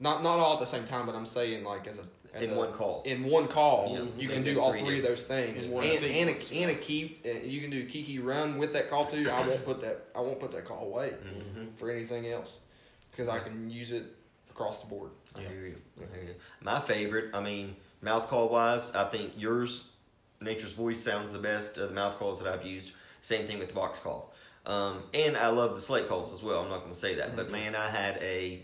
Not 0.00 0.22
not 0.22 0.38
all 0.38 0.54
at 0.54 0.58
the 0.60 0.66
same 0.66 0.84
time, 0.84 1.06
but 1.06 1.14
I'm 1.14 1.26
saying 1.26 1.62
like 1.64 1.86
as 1.86 1.98
a 1.98 2.04
In 2.34 2.50
a, 2.50 2.54
one 2.54 2.72
call. 2.72 3.02
In 3.04 3.24
one 3.24 3.48
call, 3.48 3.92
Yeah. 3.94 4.22
you 4.22 4.28
can 4.28 4.42
do 4.44 4.60
all 4.60 4.72
three 4.72 4.80
three 4.82 4.98
of 4.98 5.04
those 5.04 5.24
things, 5.24 5.66
and, 5.66 5.74
and 6.04 6.30
a 6.30 6.54
and 6.54 6.70
a 6.70 6.74
keep. 6.74 7.26
uh, 7.26 7.30
You 7.44 7.60
can 7.60 7.70
do 7.70 7.84
kee-kee 7.86 8.18
run 8.20 8.56
with 8.58 8.72
that 8.74 8.88
call 8.88 9.06
too. 9.06 9.28
I 9.30 9.46
won't 9.46 9.64
put 9.64 9.80
that. 9.80 10.06
I 10.14 10.20
won't 10.20 10.38
put 10.38 10.52
that 10.52 10.64
call 10.64 10.84
away 10.86 11.10
Mm-hmm. 11.10 11.74
for 11.76 11.90
anything 11.90 12.28
else 12.28 12.58
because 13.10 13.28
I 13.28 13.40
can 13.40 13.68
use 13.70 13.90
it 13.92 14.04
across 14.50 14.80
the 14.80 14.86
board. 14.86 15.10
I 15.36 15.40
Yeah. 15.42 15.48
hear 15.48 15.66
you. 15.66 15.76
I 15.98 16.14
hear 16.14 16.24
you. 16.28 16.34
My 16.60 16.78
favorite, 16.80 17.34
I 17.34 17.40
mean, 17.40 17.74
mouth 18.00 18.28
call 18.28 18.48
wise, 18.48 18.92
I 18.94 19.04
think 19.08 19.32
yours, 19.36 19.88
Nature's 20.40 20.72
Voice, 20.72 21.02
sounds 21.02 21.32
the 21.32 21.38
best 21.38 21.78
of 21.78 21.88
the 21.88 21.94
mouth 21.94 22.16
calls 22.18 22.40
that 22.42 22.52
I've 22.52 22.64
used. 22.64 22.92
Same 23.22 23.46
thing 23.46 23.58
with 23.58 23.68
the 23.68 23.74
box 23.74 23.98
call. 23.98 24.32
Um, 24.66 25.02
and 25.14 25.36
I 25.36 25.48
love 25.48 25.74
the 25.74 25.80
slate 25.80 26.06
calls 26.08 26.32
as 26.32 26.42
well. 26.42 26.62
I'm 26.62 26.68
not 26.68 26.80
going 26.80 26.92
to 26.92 26.98
say 26.98 27.16
that. 27.16 27.34
But 27.34 27.50
man, 27.50 27.74
I 27.74 27.90
had 27.90 28.18
a 28.22 28.62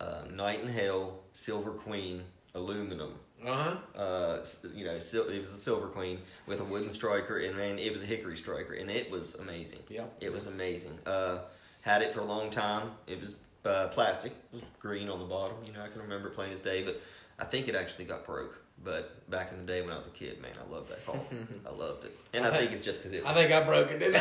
uh, 0.00 0.22
Knight 0.30 0.60
and 0.60 0.70
Hale 0.70 1.22
Silver 1.32 1.70
Queen 1.70 2.22
aluminum. 2.56 3.14
Uh 3.44 3.52
huh. 3.94 4.00
Uh, 4.00 4.44
you 4.74 4.84
know, 4.84 4.98
sil- 4.98 5.28
it 5.28 5.38
was 5.38 5.52
the 5.52 5.58
Silver 5.58 5.86
Queen 5.88 6.18
with 6.46 6.60
a 6.60 6.64
wooden 6.64 6.90
striker, 6.90 7.38
and 7.38 7.56
man, 7.56 7.78
it 7.78 7.92
was 7.92 8.02
a 8.02 8.06
hickory 8.06 8.36
striker, 8.36 8.74
and 8.74 8.90
it 8.90 9.10
was 9.10 9.34
amazing. 9.36 9.80
Yeah. 9.88 10.04
It 10.20 10.32
was 10.32 10.46
amazing. 10.46 10.98
Uh, 11.06 11.38
had 11.82 12.02
it 12.02 12.12
for 12.14 12.20
a 12.20 12.24
long 12.24 12.50
time. 12.50 12.90
It 13.06 13.20
was 13.20 13.36
uh, 13.64 13.88
plastic. 13.88 14.32
It 14.52 14.54
was 14.54 14.62
green 14.80 15.08
on 15.08 15.18
the 15.18 15.26
bottom. 15.26 15.56
You 15.66 15.72
know, 15.74 15.82
I 15.82 15.88
can 15.88 16.00
remember 16.00 16.28
it 16.28 16.34
plain 16.34 16.50
as 16.50 16.60
day. 16.60 16.82
But 16.82 17.00
I 17.38 17.44
think 17.44 17.68
it 17.68 17.74
actually 17.74 18.06
got 18.06 18.24
broke. 18.24 18.58
But 18.84 19.28
back 19.28 19.50
in 19.52 19.58
the 19.58 19.64
day 19.64 19.80
when 19.82 19.90
I 19.90 19.96
was 19.96 20.06
a 20.06 20.10
kid, 20.10 20.40
man, 20.40 20.52
I 20.64 20.72
loved 20.72 20.90
that 20.90 21.04
call. 21.04 21.26
I 21.66 21.70
loved 21.74 22.04
it, 22.04 22.16
and 22.32 22.44
I, 22.44 22.50
I 22.50 22.58
think- 22.58 22.70
it's 22.72 22.84
just 22.84 23.00
because 23.00 23.12
it. 23.14 23.24
I 23.26 23.32
think 23.32 23.50
I 23.50 23.64
broke 23.64 23.90
it, 23.90 23.98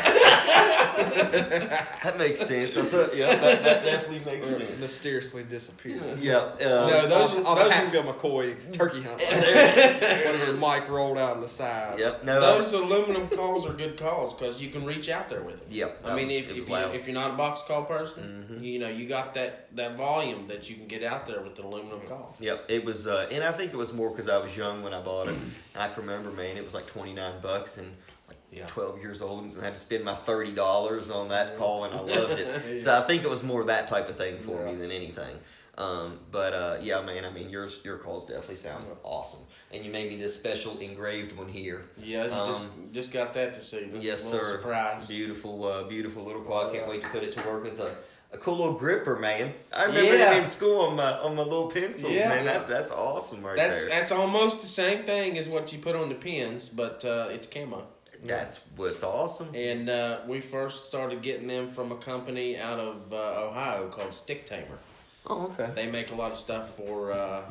that 2.04 2.18
makes 2.18 2.40
sense. 2.40 2.78
I 2.78 2.82
thought, 2.82 3.16
yeah, 3.16 3.36
that, 3.36 3.64
that 3.64 3.84
definitely 3.84 4.32
makes 4.32 4.50
Or 4.52 4.60
sense. 4.60 4.80
mysteriously 4.80 5.44
disappeared. 5.44 6.20
Yeah. 6.20 6.38
Uh, 6.38 6.88
No, 6.90 7.08
those 7.08 7.34
on, 7.36 7.46
on 7.46 7.56
those 7.58 7.72
Hatfield 7.72 8.06
McCoy 8.06 8.74
turkey 8.74 9.02
hunt. 9.04 9.22
Whenever 9.22 10.58
Mike 10.58 10.90
rolled 10.90 11.18
out 11.18 11.36
on 11.36 11.42
the 11.42 11.50
side. 11.50 12.00
Yep. 12.00 12.24
No. 12.24 12.40
Those 12.42 12.74
aluminum 12.74 13.28
calls 13.30 13.66
are 13.68 13.74
good 13.74 13.98
calls 13.98 14.34
because 14.34 14.62
you 14.62 14.70
can 14.70 14.86
reach 14.86 15.10
out 15.10 15.30
there 15.30 15.42
with 15.44 15.60
them. 15.60 15.68
Yep. 15.70 16.02
I 16.06 16.16
mean, 16.16 16.28
was- 16.28 16.36
if, 16.38 16.52
if, 16.52 16.70
you, 16.70 16.76
if 16.76 17.08
you're 17.08 17.14
not 17.14 17.32
a 17.32 17.38
box 17.38 17.62
call 17.68 17.84
person, 17.84 18.46
Mhm. 18.50 18.64
you 18.64 18.80
know, 18.80 18.90
you 18.90 19.08
got 19.08 19.34
that, 19.36 19.76
that 19.76 19.96
volume 19.98 20.48
that 20.48 20.70
you 20.70 20.76
can 20.76 20.88
get 20.88 21.04
out 21.04 21.26
there 21.28 21.42
with 21.42 21.56
the 21.56 21.64
aluminum 21.66 22.02
call. 22.08 22.36
Yep, 22.40 22.66
it 22.70 22.86
was, 22.86 23.08
uh, 23.08 23.28
and 23.32 23.44
I 23.44 23.52
think 23.52 23.74
it 23.74 23.78
was 23.78 23.94
more 23.94 24.10
because 24.10 24.30
I 24.30 24.38
was 24.38 24.45
young 24.48 24.84
when 24.84 24.94
I 24.94 25.02
bought 25.02 25.28
it. 25.30 25.36
And 25.36 25.52
I 25.84 25.88
can 25.90 26.06
remember, 26.06 26.32
man, 26.32 26.58
it 26.58 26.64
was 26.64 26.74
like 26.74 26.88
twenty 26.88 27.14
nine 27.14 27.42
bucks 27.42 27.78
and 27.78 27.88
like 28.28 28.38
Yeah. 28.52 28.66
twelve 28.68 29.00
years 29.02 29.22
old, 29.22 29.44
and 29.44 29.62
I 29.62 29.66
had 29.66 29.74
to 29.75 29.80
spend 29.80 30.04
my 30.04 30.16
thirty 30.16 30.52
dollars 30.54 31.10
on 31.10 31.30
that 31.30 31.58
call, 31.58 31.86
and 31.86 31.94
I 31.96 32.00
loved 32.00 32.40
it. 32.40 32.80
So 32.80 32.98
I 32.98 33.02
think 33.02 33.24
it 33.24 33.30
was 33.30 33.44
more 33.44 33.64
that 33.66 33.88
type 33.88 34.10
of 34.10 34.18
thing 34.18 34.38
for 34.40 34.64
me 34.66 34.75
than 34.75 34.92
anything. 34.92 35.36
Um, 35.78 36.20
but 36.32 36.54
uh, 36.54 36.78
yeah, 36.82 37.02
man, 37.02 37.25
I 37.25 37.30
mean, 37.32 37.50
yours 37.50 37.82
your 37.84 37.98
calls 37.98 38.25
definitely 38.25 38.56
sound 38.56 38.86
Yep. 38.88 38.98
awesome, 39.04 39.42
and 39.74 39.84
you 39.84 39.92
made 39.92 40.10
me 40.10 40.16
this 40.16 40.34
special 40.34 40.78
engraved 40.80 41.36
one 41.36 41.50
here. 41.50 41.82
Yeah, 41.98 42.24
Um, 42.28 42.48
just 42.48 42.68
just 42.94 43.12
got 43.12 43.34
that 43.34 43.54
to 43.56 43.62
see. 43.62 43.90
Yes, 44.00 44.24
sir. 44.24 44.42
Surprise. 44.52 45.10
Beautiful, 45.10 45.66
uh, 45.66 45.84
beautiful 45.84 46.24
little 46.24 46.44
quad. 46.44 46.72
Can't 46.74 46.88
wait 46.88 47.02
to 47.02 47.08
put 47.10 47.24
it 47.24 47.32
to 47.34 47.42
work 47.42 47.64
with 47.64 47.80
a. 47.82 47.94
A 48.32 48.38
cool 48.38 48.58
little 48.58 48.74
gripper, 48.74 49.15
man. 49.17 49.53
I 49.74 49.86
remember 49.86 50.15
Yeah. 50.17 50.34
in 50.38 50.46
school 50.46 50.82
on 50.82 50.96
my 50.98 51.17
on 51.20 51.36
my 51.36 51.44
little 51.44 51.70
pencils, 51.72 52.12
Yeah. 52.13 52.29
man. 52.29 52.46
That, 52.46 52.67
that's 52.67 52.91
awesome, 52.91 53.41
right 53.45 53.56
That's 53.56 53.82
there. 53.82 53.89
that's 53.91 54.12
almost 54.12 54.60
the 54.62 54.67
same 54.67 55.04
thing 55.06 55.38
as 55.38 55.47
what 55.47 55.71
you 55.71 55.80
put 55.80 55.95
on 55.95 56.10
the 56.10 56.15
pins, 56.15 56.67
but 56.67 57.06
uh, 57.06 57.28
it's 57.32 57.47
camo. 57.47 57.88
That's 58.23 58.60
what's 58.76 59.04
awesome. 59.04 59.54
And 59.56 59.89
uh, 59.89 60.19
we 60.28 60.39
first 60.41 60.86
started 60.86 61.21
getting 61.21 61.47
them 61.47 61.67
from 61.67 61.91
a 61.91 61.95
company 61.97 62.58
out 62.58 62.80
of 62.80 63.13
uh, 63.13 63.47
Ohio 63.47 63.88
called 63.89 64.13
Stick 64.13 64.45
Tamer. 64.45 64.80
Oh, 65.28 65.54
okay. 65.58 65.71
They 65.76 65.88
make 65.88 66.12
a 66.12 66.15
lot 66.15 66.32
of 66.32 66.38
stuff 66.38 66.76
for 66.76 67.12
uh, 67.12 67.43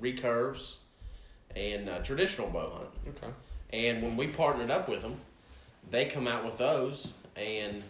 recurves 0.00 0.78
and 1.56 1.88
uh, 1.88 1.98
traditional 2.00 2.48
bow 2.48 2.70
hunt. 2.70 3.16
Okay. 3.16 3.32
And 3.72 4.02
when 4.02 4.16
we 4.16 4.26
partnered 4.28 4.70
up 4.70 4.88
with 4.88 5.02
them, 5.02 5.20
they 5.90 6.04
come 6.06 6.26
out 6.28 6.44
with 6.44 6.58
those, 6.58 7.14
and 7.36 7.82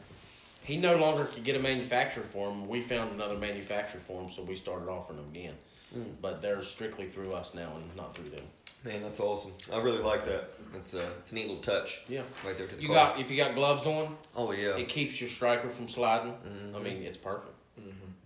he 0.68 0.76
no 0.76 0.96
longer 0.96 1.24
could 1.24 1.44
get 1.44 1.56
a 1.56 1.58
manufacturer 1.58 2.22
for 2.22 2.48
them. 2.48 2.68
We 2.68 2.82
found 2.82 3.12
another 3.14 3.36
manufacturer 3.36 4.00
for 4.00 4.20
them, 4.20 4.30
so 4.30 4.42
we 4.42 4.54
started 4.54 4.88
offering 4.88 5.16
them 5.16 5.28
again. 5.30 5.54
Mm. 5.96 6.04
But 6.20 6.42
they're 6.42 6.60
strictly 6.62 7.06
through 7.08 7.32
us 7.32 7.54
now 7.54 7.72
and 7.76 7.96
not 7.96 8.14
through 8.14 8.28
them. 8.28 8.44
Man, 8.84 9.02
that's 9.02 9.18
awesome. 9.18 9.52
I 9.72 9.80
really 9.80 10.02
like 10.02 10.26
that. 10.26 10.50
It's 10.74 10.92
uh, 10.94 11.08
it's 11.20 11.32
a 11.32 11.34
neat 11.34 11.46
little 11.48 11.62
touch 11.62 12.02
Yeah. 12.06 12.20
right 12.44 12.56
there 12.58 12.66
to 12.66 12.76
the 12.76 12.82
You 12.82 12.88
car. 12.88 12.96
got 13.12 13.18
if 13.20 13.30
you 13.30 13.36
got 13.38 13.54
gloves 13.54 13.86
on, 13.86 14.16
Oh 14.36 14.52
yeah, 14.52 14.76
it 14.76 14.88
keeps 14.88 15.18
your 15.20 15.30
striker 15.30 15.70
from 15.70 15.88
sliding. 15.88 16.34
Mhm. 16.46 16.76
I 16.76 16.78
mean, 16.82 17.02
it's 17.02 17.16
perfect. 17.18 17.54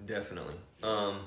definitely. 0.04 0.56
Um, 0.82 1.20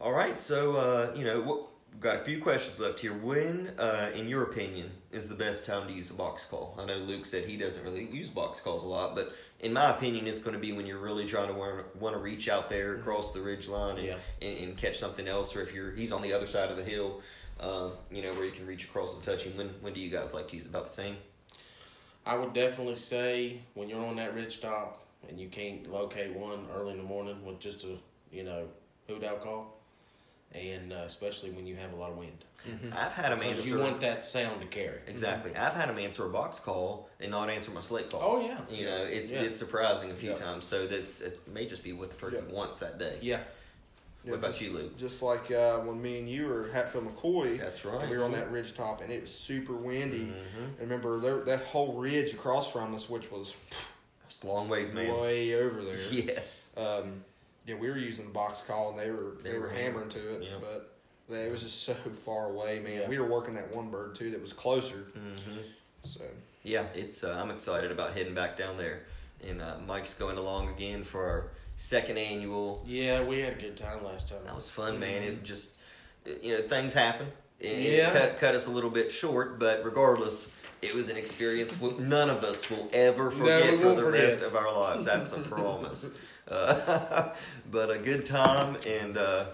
all 0.00 0.12
right, 0.12 0.40
so 0.40 0.76
uh, 0.76 1.12
you 1.14 1.24
know 1.24 1.40
what? 1.42 1.66
We've 1.98 2.04
got 2.04 2.14
a 2.14 2.20
few 2.24 2.40
questions 2.40 2.78
left 2.78 3.00
here. 3.00 3.12
When, 3.12 3.72
uh, 3.76 4.12
in 4.14 4.28
your 4.28 4.44
opinion, 4.44 4.92
is 5.10 5.28
the 5.28 5.34
best 5.34 5.66
time 5.66 5.88
to 5.88 5.92
use 5.92 6.12
a 6.12 6.14
box 6.14 6.44
call? 6.44 6.76
I 6.78 6.84
know 6.84 6.94
Luke 6.98 7.26
said 7.26 7.42
he 7.42 7.56
doesn't 7.56 7.82
really 7.82 8.04
use 8.08 8.28
box 8.28 8.60
calls 8.60 8.84
a 8.84 8.86
lot, 8.86 9.16
but 9.16 9.32
in 9.58 9.72
my 9.72 9.90
opinion, 9.90 10.28
it's 10.28 10.40
going 10.40 10.54
to 10.54 10.60
be 10.60 10.70
when 10.70 10.86
you're 10.86 11.00
really 11.00 11.26
trying 11.26 11.48
to 11.48 11.54
want 11.98 12.14
to 12.14 12.20
reach 12.20 12.48
out 12.48 12.70
there 12.70 12.94
across 12.94 13.32
the 13.32 13.40
ridge 13.40 13.66
line 13.66 13.96
and, 13.96 14.06
Yeah. 14.06 14.16
and, 14.40 14.58
and 14.58 14.76
catch 14.76 14.96
something 14.96 15.26
else, 15.26 15.56
or 15.56 15.62
if 15.62 15.74
you're 15.74 15.90
he's 15.90 16.12
on 16.12 16.22
the 16.22 16.32
other 16.32 16.46
side 16.46 16.70
of 16.70 16.76
the 16.76 16.84
hill, 16.84 17.20
uh, 17.58 17.88
you 18.12 18.22
know 18.22 18.32
where 18.32 18.44
you 18.44 18.52
can 18.52 18.64
reach 18.64 18.84
across 18.84 19.16
and 19.16 19.24
touch 19.24 19.42
him. 19.42 19.56
When 19.56 19.66
when 19.80 19.92
do 19.92 19.98
you 19.98 20.08
guys 20.08 20.32
like 20.32 20.48
to 20.50 20.54
use 20.54 20.66
about 20.66 20.84
the 20.84 20.92
same? 20.92 21.16
I 22.24 22.36
would 22.36 22.52
definitely 22.52 22.94
say 22.94 23.62
when 23.74 23.88
you're 23.88 24.06
on 24.06 24.14
that 24.16 24.36
ridge 24.36 24.60
top 24.60 25.04
and 25.28 25.40
you 25.40 25.48
can't 25.48 25.90
locate 25.92 26.32
one 26.32 26.68
early 26.76 26.92
in 26.92 26.98
the 26.98 27.02
morning 27.02 27.44
with 27.44 27.58
just 27.58 27.82
a 27.82 27.96
you 28.30 28.44
know 28.44 28.68
hoot 29.08 29.24
out 29.24 29.40
call, 29.40 29.77
and 30.52 30.92
uh, 30.92 31.02
especially 31.06 31.50
when 31.50 31.66
you 31.66 31.76
have 31.76 31.92
a 31.92 31.96
lot 31.96 32.10
of 32.10 32.16
wind, 32.16 32.44
I've 32.94 33.12
had 33.12 33.32
him 33.32 33.38
because 33.38 33.58
answer. 33.58 33.68
you 33.70 33.78
want 33.78 34.00
that 34.00 34.26
sound 34.26 34.60
to 34.60 34.66
carry. 34.66 34.98
Exactly. 35.06 35.54
I've 35.54 35.74
had 35.74 35.88
him 35.88 35.98
answer 35.98 36.26
a 36.26 36.28
box 36.28 36.58
call 36.58 37.08
and 37.20 37.30
not 37.30 37.48
answer 37.50 37.70
my 37.70 37.80
slate 37.80 38.10
call. 38.10 38.20
Oh 38.22 38.40
yeah, 38.46 38.58
You 38.70 38.84
know, 38.86 39.04
it's 39.04 39.30
Yeah. 39.30 39.42
it's 39.42 39.58
surprising 39.58 40.10
a 40.10 40.14
few 40.14 40.30
Yeah. 40.30 40.36
times. 40.38 40.66
So 40.66 40.86
that's 40.86 41.20
it 41.20 41.40
may 41.48 41.66
just 41.66 41.82
be 41.82 41.92
what 41.92 42.10
the 42.10 42.16
turkey 42.16 42.36
Yeah. 42.46 42.52
wants 42.54 42.80
that 42.80 42.98
day. 42.98 43.18
yeah, 43.22 43.40
Yeah, 44.24 44.32
what 44.32 44.38
about 44.38 44.48
just, 44.50 44.60
you, 44.62 44.72
Luke? 44.72 44.98
Just 44.98 45.22
like 45.22 45.50
uh, 45.50 45.78
when 45.80 46.02
me 46.02 46.18
and 46.18 46.28
you 46.28 46.46
were 46.46 46.68
Hatfield 46.72 47.04
McCoy, 47.14 47.58
That's 47.58 47.84
right. 47.84 48.08
we 48.10 48.16
were 48.16 48.24
on 48.24 48.32
that 48.32 48.50
ridge 48.50 48.74
top, 48.74 49.00
and 49.00 49.12
it 49.12 49.20
was 49.22 49.32
super 49.34 49.74
windy. 49.74 50.26
Mhm. 50.26 50.78
I 50.78 50.80
remember 50.82 51.20
there, 51.20 51.38
that 51.44 51.60
whole 51.60 51.94
ridge 51.94 52.32
across 52.34 52.70
from 52.72 52.94
us, 52.94 53.08
which 53.08 53.30
was 53.30 53.54
It's 54.26 54.42
a 54.42 54.46
long 54.46 54.68
ways, 54.68 54.92
man. 54.92 55.16
way 55.20 55.54
over 55.54 55.82
there. 55.84 55.96
Yes. 56.10 56.72
Um, 56.76 57.24
yeah, 57.68 57.74
we 57.76 57.88
were 57.88 57.98
using 57.98 58.24
the 58.26 58.32
box 58.32 58.62
call, 58.62 58.90
and 58.90 58.98
they 58.98 59.10
were 59.10 59.34
They 59.42 59.50
they, 59.52 59.58
were 59.58 59.66
were 59.68 59.70
hammering 59.70 60.08
to 60.10 60.34
it, 60.36 60.42
yeah. 60.42 60.56
but 60.60 60.94
they, 61.28 61.42
it 61.46 61.50
was 61.50 61.62
just 61.62 61.82
so 61.84 61.94
far 62.12 62.46
away, 62.46 62.78
man. 62.80 63.02
Yeah. 63.02 63.08
We 63.08 63.18
were 63.18 63.26
working 63.28 63.54
that 63.54 63.74
one 63.74 63.90
bird 63.90 64.14
too 64.16 64.30
that 64.30 64.40
was 64.40 64.52
closer, 64.52 65.06
hmm 65.14 65.58
so 66.04 66.20
Yeah, 66.62 66.84
it's. 66.94 67.22
Uh, 67.24 67.38
I'm 67.40 67.50
excited 67.50 67.90
about 67.92 68.16
heading 68.16 68.34
back 68.34 68.56
down 68.56 68.76
there, 68.78 69.02
and 69.46 69.60
uh, 69.60 69.76
Mike's 69.86 70.14
going 70.14 70.38
along 70.38 70.68
again 70.70 71.02
for 71.04 71.24
our 71.26 71.50
second 71.76 72.18
annual. 72.18 72.82
yeah. 72.86 73.22
We 73.22 73.40
had 73.40 73.52
a 73.54 73.60
good 73.60 73.76
time 73.76 74.02
last 74.04 74.28
time. 74.28 74.38
That 74.44 74.54
was 74.54 74.68
fun, 74.70 74.98
man. 74.98 75.22
It 75.22 75.44
just, 75.44 75.74
you 76.42 76.56
know, 76.56 76.62
things 76.66 76.94
happen. 76.94 77.26
It, 77.60 77.66
it 77.66 77.70
Mm-hmm. 77.76 77.96
Yeah. 77.96 78.12
cut, 78.12 78.38
cut 78.38 78.54
us 78.54 78.66
a 78.68 78.70
little 78.70 78.90
bit 78.90 79.10
short, 79.12 79.58
but 79.58 79.84
regardless, 79.84 80.52
it 80.82 80.94
was 80.94 81.08
an 81.08 81.16
experience 81.16 81.80
none 81.80 82.30
of 82.30 82.44
us 82.44 82.70
will 82.70 82.88
ever 82.92 83.30
forget 83.30 83.72
we 83.72 83.78
for 83.78 83.94
the 83.94 84.02
forget. 84.02 84.22
rest 84.22 84.42
of 84.42 84.54
our 84.54 84.72
lives. 84.72 85.04
That's 85.04 85.32
a 85.32 85.40
promise. 85.42 86.10
Uh, 86.50 87.28
but 87.70 87.90
a 87.90 87.98
good 87.98 88.24
time, 88.24 88.74
and 88.88 89.18
uh, 89.18 89.44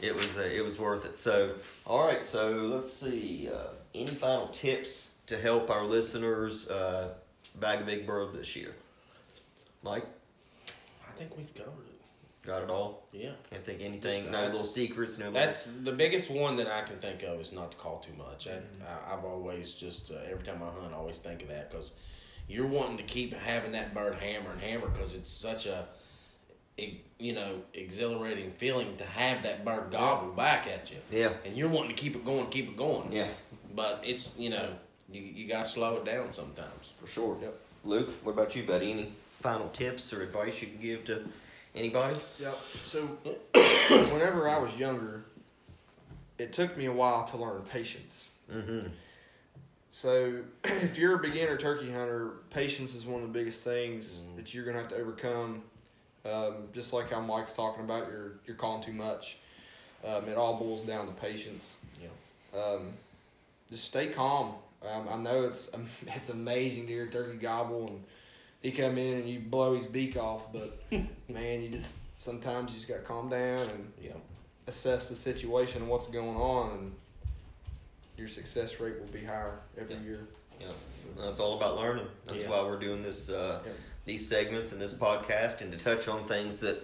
it 0.00 0.14
was 0.14 0.38
uh, 0.38 0.42
it 0.42 0.62
was 0.62 0.78
worth 0.78 1.04
it. 1.04 1.18
So, 1.18 1.54
all 1.84 2.06
right. 2.06 2.24
So 2.24 2.52
let's 2.52 2.92
see. 2.92 3.50
Uh, 3.52 3.70
any 3.92 4.06
final 4.06 4.46
tips 4.46 5.16
to 5.26 5.36
help 5.36 5.68
our 5.68 5.82
listeners 5.84 6.68
uh, 6.68 7.14
bag 7.56 7.80
a 7.80 7.84
big 7.84 8.06
bird 8.06 8.32
this 8.32 8.54
year? 8.54 8.72
Mike, 9.82 10.06
I 10.68 11.12
think 11.16 11.36
we've 11.36 11.52
covered 11.54 11.72
it. 11.87 11.87
Got 12.48 12.62
it 12.62 12.70
all. 12.70 13.06
Yeah, 13.12 13.30
Can't 13.50 13.64
think 13.64 13.82
anything. 13.82 14.30
No 14.32 14.46
little 14.46 14.64
secrets. 14.64 15.18
No. 15.18 15.26
Little, 15.26 15.40
that's 15.40 15.66
the 15.66 15.92
biggest 15.92 16.30
one 16.30 16.56
that 16.56 16.66
I 16.66 16.82
can 16.82 16.96
think 16.96 17.22
of 17.22 17.40
is 17.40 17.52
not 17.52 17.70
to 17.72 17.76
call 17.76 17.98
too 17.98 18.14
much. 18.16 18.48
I, 18.48 18.54
I, 18.84 19.14
I've 19.14 19.24
always 19.24 19.72
just 19.72 20.10
uh, 20.10 20.16
every 20.28 20.42
time 20.42 20.62
I 20.62 20.80
hunt, 20.80 20.92
I 20.92 20.96
always 20.96 21.18
think 21.18 21.42
of 21.42 21.48
that 21.48 21.70
because 21.70 21.92
you're 22.48 22.66
wanting 22.66 22.96
to 22.96 23.02
keep 23.04 23.34
having 23.34 23.72
that 23.72 23.94
bird 23.94 24.14
hammer 24.16 24.50
and 24.50 24.60
hammer 24.60 24.88
because 24.88 25.14
it's 25.14 25.30
such 25.30 25.66
a 25.66 25.86
e- 26.78 27.02
you 27.18 27.34
know 27.34 27.60
exhilarating 27.74 28.50
feeling 28.50 28.96
to 28.96 29.04
have 29.04 29.42
that 29.42 29.64
bird 29.64 29.90
gobble 29.90 30.32
back 30.32 30.66
at 30.66 30.90
you, 30.90 30.98
yeah. 31.12 31.30
and 31.44 31.56
you're 31.56 31.68
wanting 31.68 31.94
to 31.94 32.02
keep 32.02 32.16
it 32.16 32.24
going, 32.24 32.46
keep 32.48 32.68
it 32.68 32.76
going. 32.76 33.12
Yeah. 33.12 33.28
But 33.76 34.02
it's 34.04 34.38
you 34.38 34.50
know 34.50 34.70
you 35.12 35.20
you 35.20 35.46
gotta 35.46 35.68
slow 35.68 35.96
it 35.96 36.06
down 36.06 36.32
sometimes. 36.32 36.94
For 37.00 37.06
sure. 37.06 37.36
Yep. 37.42 37.60
Luke, 37.84 38.10
what 38.24 38.32
about 38.32 38.56
you, 38.56 38.64
buddy? 38.64 38.90
Any 38.90 39.12
final 39.40 39.68
tips 39.68 40.12
or 40.12 40.22
advice 40.22 40.60
you 40.60 40.68
can 40.68 40.80
give 40.80 41.04
to 41.04 41.22
Anybody? 41.74 42.18
Yep. 42.40 42.58
So, 42.82 43.00
whenever 44.12 44.48
I 44.48 44.58
was 44.58 44.76
younger, 44.76 45.24
it 46.38 46.52
took 46.52 46.76
me 46.76 46.86
a 46.86 46.92
while 46.92 47.24
to 47.26 47.36
learn 47.36 47.62
patience. 47.62 48.28
Mm-hmm. 48.52 48.88
So, 49.90 50.40
if 50.64 50.98
you're 50.98 51.14
a 51.14 51.18
beginner 51.18 51.56
turkey 51.56 51.90
hunter, 51.90 52.32
patience 52.50 52.94
is 52.94 53.06
one 53.06 53.22
of 53.22 53.32
the 53.32 53.38
biggest 53.38 53.64
things 53.64 54.24
Mm. 54.32 54.36
that 54.36 54.54
you're 54.54 54.64
gonna 54.64 54.78
have 54.78 54.88
to 54.88 54.96
overcome. 54.96 55.62
Um, 56.24 56.54
just 56.72 56.92
like 56.92 57.10
how 57.10 57.20
Mike's 57.20 57.54
talking 57.54 57.84
about, 57.84 58.08
you're 58.08 58.32
you're 58.46 58.56
calling 58.56 58.82
too 58.82 58.92
much. 58.92 59.38
Um, 60.04 60.28
it 60.28 60.36
all 60.36 60.56
boils 60.58 60.82
down 60.82 61.06
to 61.06 61.12
patience. 61.12 61.78
Yeah. 62.00 62.60
Um, 62.60 62.92
just 63.70 63.84
stay 63.84 64.08
calm. 64.08 64.54
Um, 64.88 65.08
I 65.10 65.16
know 65.16 65.44
it's 65.44 65.70
it's 66.06 66.28
amazing 66.28 66.86
to 66.86 66.92
hear 66.92 67.06
turkey 67.06 67.36
gobble 67.38 67.86
and 67.88 68.04
he 68.62 68.72
come 68.72 68.98
in 68.98 69.20
and 69.20 69.28
you 69.28 69.40
blow 69.40 69.74
his 69.74 69.86
beak 69.86 70.16
off, 70.16 70.52
but 70.52 70.80
man, 71.28 71.62
you 71.62 71.68
just 71.68 71.96
sometimes 72.16 72.70
you 72.70 72.76
just 72.76 72.88
got 72.88 72.96
to 72.96 73.02
calm 73.02 73.28
down 73.28 73.58
and 73.58 73.92
Yeah. 74.00 74.12
assess 74.66 75.08
the 75.08 75.14
situation 75.14 75.82
and 75.82 75.90
what's 75.90 76.08
going 76.08 76.36
on, 76.36 76.70
and 76.78 76.92
your 78.16 78.28
success 78.28 78.80
rate 78.80 78.98
will 78.98 79.06
be 79.06 79.24
higher 79.24 79.60
every 79.76 79.94
Yeah. 79.94 80.00
year. 80.02 80.28
Yeah, 80.60 80.66
that's 81.16 81.38
all 81.38 81.56
about 81.56 81.76
learning. 81.76 82.08
That's 82.24 82.42
Yeah. 82.42 82.50
why 82.50 82.62
we're 82.64 82.78
doing 82.80 83.02
this 83.02 83.30
uh, 83.30 83.60
these 84.04 84.26
segments 84.26 84.72
and 84.72 84.80
this 84.80 84.94
podcast, 84.94 85.60
and 85.60 85.70
to 85.70 85.78
touch 85.78 86.08
on 86.08 86.26
things 86.26 86.60
that 86.60 86.82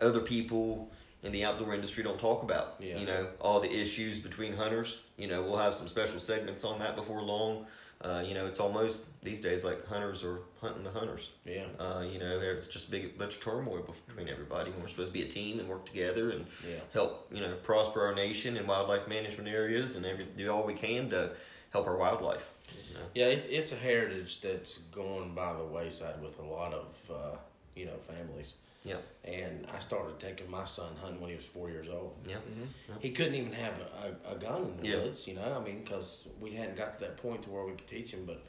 other 0.00 0.20
people 0.20 0.90
in 1.22 1.30
the 1.30 1.44
outdoor 1.44 1.74
industry 1.74 2.02
don't 2.02 2.18
talk 2.18 2.42
about. 2.42 2.76
Yeah. 2.80 2.98
You 2.98 3.06
know, 3.06 3.28
all 3.40 3.60
the 3.60 3.70
issues 3.70 4.18
between 4.18 4.54
hunters. 4.56 4.98
You 5.18 5.28
know, 5.28 5.42
we'll 5.42 5.58
have 5.58 5.74
some 5.74 5.86
special 5.86 6.18
segments 6.18 6.64
on 6.64 6.78
that 6.80 6.96
before 6.96 7.22
long. 7.22 7.66
Uh, 8.02 8.22
you 8.26 8.34
know, 8.34 8.46
it's 8.46 8.58
almost 8.58 9.22
these 9.22 9.40
days 9.40 9.64
like 9.64 9.86
hunters 9.86 10.24
are 10.24 10.40
hunting 10.60 10.82
the 10.82 10.90
hunters. 10.90 11.30
Yeah. 11.44 11.66
Uh, 11.78 12.00
you 12.02 12.18
know, 12.18 12.40
there's 12.40 12.66
just 12.66 12.88
a 12.88 12.90
big 12.90 13.16
bunch 13.16 13.36
of 13.36 13.42
turmoil 13.42 13.94
between 14.08 14.28
everybody. 14.28 14.72
We're 14.80 14.88
supposed 14.88 15.08
to 15.08 15.12
be 15.12 15.22
a 15.22 15.28
team 15.28 15.60
and 15.60 15.68
work 15.68 15.86
together 15.86 16.30
and 16.30 16.46
Yeah. 16.68 16.80
help 16.92 17.28
you 17.32 17.40
know 17.40 17.54
prosper 17.62 18.00
our 18.04 18.14
nation 18.14 18.56
in 18.56 18.66
wildlife 18.66 19.06
management 19.06 19.48
areas 19.48 19.94
and 19.96 20.04
every, 20.04 20.24
do 20.24 20.50
all 20.50 20.64
we 20.66 20.74
can 20.74 21.10
to 21.10 21.30
help 21.70 21.86
our 21.86 21.96
wildlife. 21.96 22.50
You 22.88 22.94
know? 22.94 23.04
Yeah, 23.14 23.26
it, 23.26 23.46
it's 23.50 23.72
a 23.72 23.76
heritage 23.76 24.40
that's 24.40 24.78
gone 24.92 25.34
by 25.34 25.52
the 25.52 25.64
wayside 25.64 26.20
with 26.22 26.38
a 26.40 26.44
lot 26.44 26.72
of 26.74 26.96
uh, 27.10 27.36
you 27.76 27.86
know 27.86 27.96
families. 28.08 28.54
Yeah. 28.84 28.96
And 29.24 29.66
I 29.74 29.78
started 29.78 30.18
taking 30.18 30.50
my 30.50 30.64
son 30.64 30.88
hunting 31.00 31.20
when 31.20 31.30
he 31.30 31.36
was 31.36 31.44
four 31.44 31.70
years 31.70 31.88
old. 31.88 32.20
Mm-hmm. 32.22 32.30
Yeah. 32.88 32.94
He 33.00 33.10
couldn't 33.10 33.34
even 33.36 33.52
have 33.52 33.74
a, 33.80 34.30
a, 34.30 34.34
a 34.34 34.38
gun 34.38 34.64
in 34.64 34.82
the 34.82 34.88
Yeah. 34.88 35.02
woods, 35.04 35.26
you 35.28 35.34
know. 35.34 35.56
I 35.60 35.64
mean, 35.64 35.82
because 35.84 36.26
we 36.40 36.52
hadn't 36.52 36.76
got 36.76 36.94
to 36.94 37.00
that 37.00 37.16
point 37.16 37.42
to 37.44 37.50
where 37.50 37.64
we 37.64 37.72
could 37.72 37.86
teach 37.86 38.10
him. 38.12 38.24
But 38.26 38.44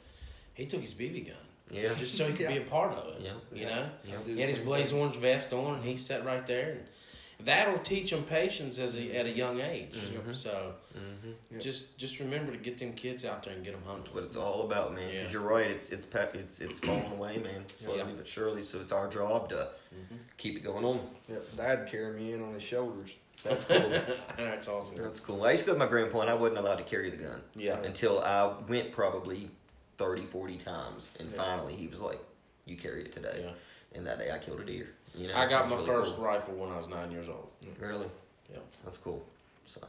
he 0.54 0.66
took 0.66 0.80
his 0.80 0.92
BB 0.94 1.26
gun 1.28 1.36
Yeah. 1.70 1.94
just 1.94 2.16
so 2.16 2.26
he 2.26 2.32
could 2.32 2.48
be 2.48 2.56
a 2.56 2.62
part 2.62 2.92
of 2.94 3.14
it. 3.14 3.20
Yeah. 3.22 3.32
You 3.52 3.66
know. 3.66 3.86
Yeah. 4.04 4.16
He 4.24 4.40
had 4.40 4.50
his 4.50 4.58
blaze 4.58 4.90
thing. 4.90 5.00
orange 5.00 5.16
vest 5.16 5.52
on, 5.52 5.76
and 5.76 5.84
he 5.84 5.96
sat 5.96 6.24
right 6.24 6.46
there. 6.46 6.70
And 6.72 6.84
that'll 7.40 7.78
teach 7.80 8.10
them 8.10 8.22
patience 8.24 8.78
as 8.78 8.96
a, 8.96 9.16
at 9.18 9.26
a 9.26 9.30
young 9.30 9.60
age. 9.60 9.94
Mhm. 9.94 10.34
So 10.34 10.74
Mm-hmm. 10.96 11.30
Yep. 11.52 11.60
just 11.60 11.98
just 11.98 12.20
remember 12.20 12.52
to 12.52 12.58
get 12.58 12.78
them 12.78 12.92
kids 12.92 13.24
out 13.24 13.42
there 13.42 13.54
and 13.54 13.64
get 13.64 13.72
them 13.72 13.82
hunting. 13.84 14.04
That's 14.04 14.14
what 14.14 14.24
it's 14.24 14.36
all 14.36 14.62
about, 14.62 14.94
man. 14.94 15.12
Yeah. 15.12 15.28
you're 15.30 15.42
right. 15.42 15.68
It's 15.70 15.90
it's 15.90 16.04
pa- 16.04 16.28
it's 16.34 16.60
it's 16.60 16.78
falling 16.78 17.10
away, 17.12 17.38
man. 17.38 17.68
Slowly 17.68 17.98
Yeah. 17.98 18.04
but 18.16 18.28
surely. 18.28 18.62
So 18.62 18.80
it's 18.80 18.92
our 18.92 19.08
job 19.08 19.48
to 19.50 19.70
Mhm. 19.94 20.18
keep 20.36 20.56
it 20.56 20.60
going 20.64 20.84
on. 20.84 21.00
Yep, 21.28 21.56
Dad 21.56 21.88
carried 21.90 22.16
me 22.16 22.32
in 22.32 22.42
on 22.42 22.52
his 22.54 22.62
shoulders. 22.62 23.10
That's 23.42 23.64
cool. 23.64 23.90
That's 24.38 24.68
awesome. 24.68 24.96
That's 24.96 25.20
cool. 25.20 25.42
I 25.44 25.50
used 25.52 25.64
to 25.64 25.68
go 25.68 25.72
to 25.74 25.78
my 25.78 25.86
grandpa 25.88 26.20
and 26.20 26.30
I 26.30 26.34
wasn't 26.34 26.58
allowed 26.58 26.76
to 26.76 26.84
carry 26.84 27.10
the 27.10 27.16
gun 27.18 27.42
Yeah. 27.56 27.78
until 27.82 28.20
I 28.20 28.52
went 28.68 28.92
probably 28.92 29.50
30, 29.98 30.24
40 30.26 30.56
times, 30.58 31.12
and 31.18 31.28
Yeah. 31.28 31.36
finally 31.36 31.74
he 31.74 31.86
was 31.88 32.00
like, 32.00 32.20
"You 32.66 32.76
carry 32.76 33.04
it 33.04 33.12
today." 33.12 33.42
Yeah. 33.44 33.52
And 33.98 34.06
that 34.06 34.18
day 34.18 34.30
I 34.30 34.38
killed 34.38 34.60
a 34.60 34.64
deer. 34.64 34.88
You 35.14 35.28
know, 35.28 35.34
I 35.36 35.46
got 35.48 35.68
my 35.68 35.76
really 35.76 35.86
first 35.86 36.16
cool. 36.16 36.24
rifle 36.24 36.54
when 36.54 36.70
I 36.70 36.76
was 36.76 36.88
nine 36.88 37.10
years 37.10 37.28
old. 37.28 37.48
Really. 37.78 38.06
Yeah. 38.52 38.58
That's 38.84 38.98
cool. 38.98 39.22
So, 39.66 39.80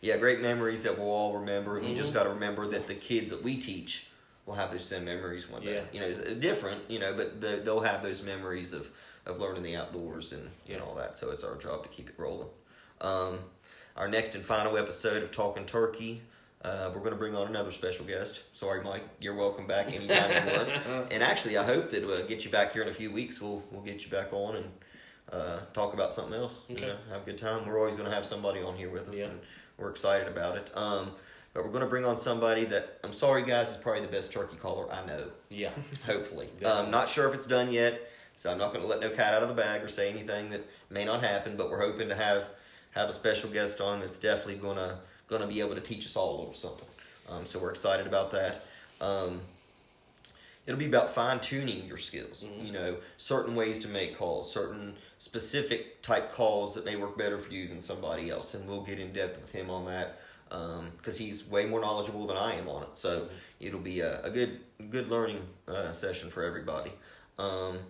yeah, 0.00 0.16
great 0.16 0.40
memories 0.40 0.82
that 0.84 0.96
we'll 0.98 1.10
all 1.10 1.38
remember, 1.38 1.78
and 1.78 1.88
you 1.88 1.96
just 1.96 2.12
Mhm. 2.12 2.14
got 2.14 2.22
to 2.24 2.30
remember 2.30 2.66
that 2.66 2.86
the 2.86 2.94
kids 2.94 3.30
that 3.30 3.42
we 3.42 3.56
teach 3.58 4.06
will 4.46 4.54
have 4.54 4.70
those 4.72 4.84
same 4.86 5.04
memories 5.04 5.48
one 5.50 5.62
day. 5.62 5.74
Yeah. 5.74 5.82
You 5.92 6.00
know, 6.00 6.06
it's 6.06 6.32
different, 6.40 6.88
you 6.88 6.98
know, 6.98 7.12
but 7.12 7.40
the, 7.40 7.60
they'll 7.62 7.80
have 7.80 8.02
those 8.02 8.22
memories 8.22 8.72
of, 8.72 8.90
of 9.26 9.38
learning 9.40 9.62
the 9.62 9.76
outdoors 9.76 10.32
and, 10.32 10.48
Yeah. 10.66 10.76
and 10.76 10.84
all 10.84 10.94
that. 10.94 11.16
So 11.18 11.30
it's 11.32 11.42
our 11.44 11.56
job 11.56 11.82
to 11.82 11.88
keep 11.90 12.08
it 12.08 12.14
rolling. 12.16 12.48
Um, 13.00 13.40
our 13.96 14.08
next 14.08 14.34
and 14.34 14.44
final 14.44 14.78
episode 14.78 15.22
of 15.22 15.30
Talking 15.32 15.66
Turkey, 15.66 16.22
uh, 16.64 16.90
we're 16.92 17.00
going 17.00 17.12
to 17.12 17.16
bring 17.18 17.36
on 17.36 17.46
another 17.46 17.70
special 17.70 18.04
guest. 18.04 18.40
Sorry, 18.52 18.82
Mike, 18.82 19.04
you're 19.20 19.34
welcome 19.34 19.66
back 19.66 19.92
anytime 19.94 20.30
you 20.30 20.52
want. 20.58 20.70
And 21.12 21.22
actually, 21.22 21.56
I 21.56 21.64
hope 21.64 21.90
that 21.92 22.04
we'll 22.06 22.26
get 22.26 22.44
you 22.44 22.50
back 22.50 22.72
here 22.72 22.82
in 22.82 22.88
a 22.88 22.92
few 22.92 23.10
weeks. 23.10 23.40
We'll 23.40 23.62
we'll 23.70 23.82
get 23.82 24.04
you 24.04 24.10
back 24.10 24.32
on 24.32 24.56
and 24.56 24.66
uh, 25.32 25.60
talk 25.72 25.94
about 25.94 26.12
something 26.12 26.34
else. 26.34 26.60
You 26.68 26.76
know, 26.80 26.96
have 27.10 27.22
a 27.22 27.24
good 27.24 27.38
time. 27.38 27.66
We're 27.66 27.78
always 27.78 27.94
going 27.94 28.08
to 28.08 28.14
have 28.14 28.26
somebody 28.26 28.60
on 28.60 28.76
here 28.76 28.90
with 28.90 29.08
us, 29.08 29.16
Yeah. 29.16 29.26
and 29.26 29.40
we're 29.76 29.90
excited 29.90 30.26
about 30.28 30.56
it. 30.56 30.70
Um, 30.74 31.12
but 31.54 31.64
we're 31.64 31.70
going 31.70 31.82
to 31.84 31.88
bring 31.88 32.04
on 32.04 32.16
somebody 32.16 32.64
that 32.66 32.98
I'm 33.04 33.12
sorry, 33.12 33.42
guys, 33.44 33.70
is 33.70 33.76
probably 33.76 34.02
the 34.02 34.08
best 34.12 34.32
turkey 34.32 34.56
caller 34.56 34.90
I 34.92 35.04
know. 35.06 35.24
Yeah. 35.50 35.70
Hopefully, 36.06 36.46
um, 36.56 36.60
Definitely. 36.60 36.90
not 36.90 37.08
sure 37.08 37.28
if 37.28 37.34
it's 37.34 37.46
done 37.46 37.72
yet, 37.72 38.10
so 38.34 38.50
I'm 38.50 38.58
not 38.58 38.72
going 38.72 38.82
to 38.82 38.88
let 38.88 39.00
no 39.00 39.10
cat 39.10 39.32
out 39.32 39.42
of 39.42 39.48
the 39.48 39.54
bag 39.54 39.82
or 39.82 39.88
say 39.88 40.10
anything 40.10 40.50
that 40.50 40.66
may 40.90 41.04
not 41.04 41.22
happen. 41.22 41.56
But 41.56 41.70
we're 41.70 41.80
hoping 41.86 42.08
to 42.08 42.16
have 42.16 42.44
have 42.92 43.08
a 43.08 43.12
special 43.12 43.48
guest 43.50 43.80
on 43.80 44.00
that's 44.00 44.18
definitely 44.18 44.56
gonna 45.28 45.44
gonna 45.44 45.52
be 45.52 45.60
able 45.60 45.74
to 45.74 45.80
teach 45.80 46.06
us 46.06 46.16
all 46.16 46.36
a 46.36 46.38
little 46.38 46.54
something. 46.54 46.88
Um, 47.28 47.44
so 47.46 47.58
we're 47.58 47.70
excited 47.70 48.06
about 48.06 48.30
that. 48.32 48.64
Um, 49.00 49.42
it'll 50.66 50.78
be 50.78 50.86
about 50.86 51.14
fine 51.14 51.40
tuning 51.40 51.86
your 51.86 51.98
skills. 51.98 52.44
Mhm. 52.44 52.66
You 52.66 52.72
know, 52.72 52.96
certain 53.16 53.54
ways 53.54 53.78
to 53.80 53.88
make 53.88 54.16
calls, 54.16 54.52
certain 54.52 54.96
specific 55.18 56.02
type 56.02 56.32
calls 56.32 56.74
that 56.74 56.84
may 56.84 56.96
work 56.96 57.16
better 57.16 57.38
for 57.38 57.52
you 57.52 57.68
than 57.68 57.80
somebody 57.80 58.30
else, 58.30 58.54
and 58.54 58.68
we'll 58.68 58.82
get 58.82 58.98
in 58.98 59.12
depth 59.12 59.40
with 59.40 59.52
him 59.52 59.70
on 59.70 59.86
that 59.86 60.18
because 60.48 61.18
he's 61.18 61.46
way 61.46 61.66
more 61.66 61.80
knowledgeable 61.80 62.26
than 62.26 62.36
I 62.36 62.54
am 62.54 62.68
on 62.68 62.82
it. 62.82 62.96
So 62.96 63.28
it'll 63.60 63.80
be 63.80 64.00
a, 64.00 64.22
a 64.22 64.30
good 64.30 64.60
good 64.90 65.08
learning 65.08 65.46
uh, 65.66 65.92
session 65.92 66.30
for 66.30 66.42
everybody. 66.42 66.92
Um, 67.38 67.80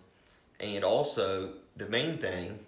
and 0.59 0.83
also 0.83 1.53
the 1.77 1.87
main 1.87 2.18
thing, 2.18 2.59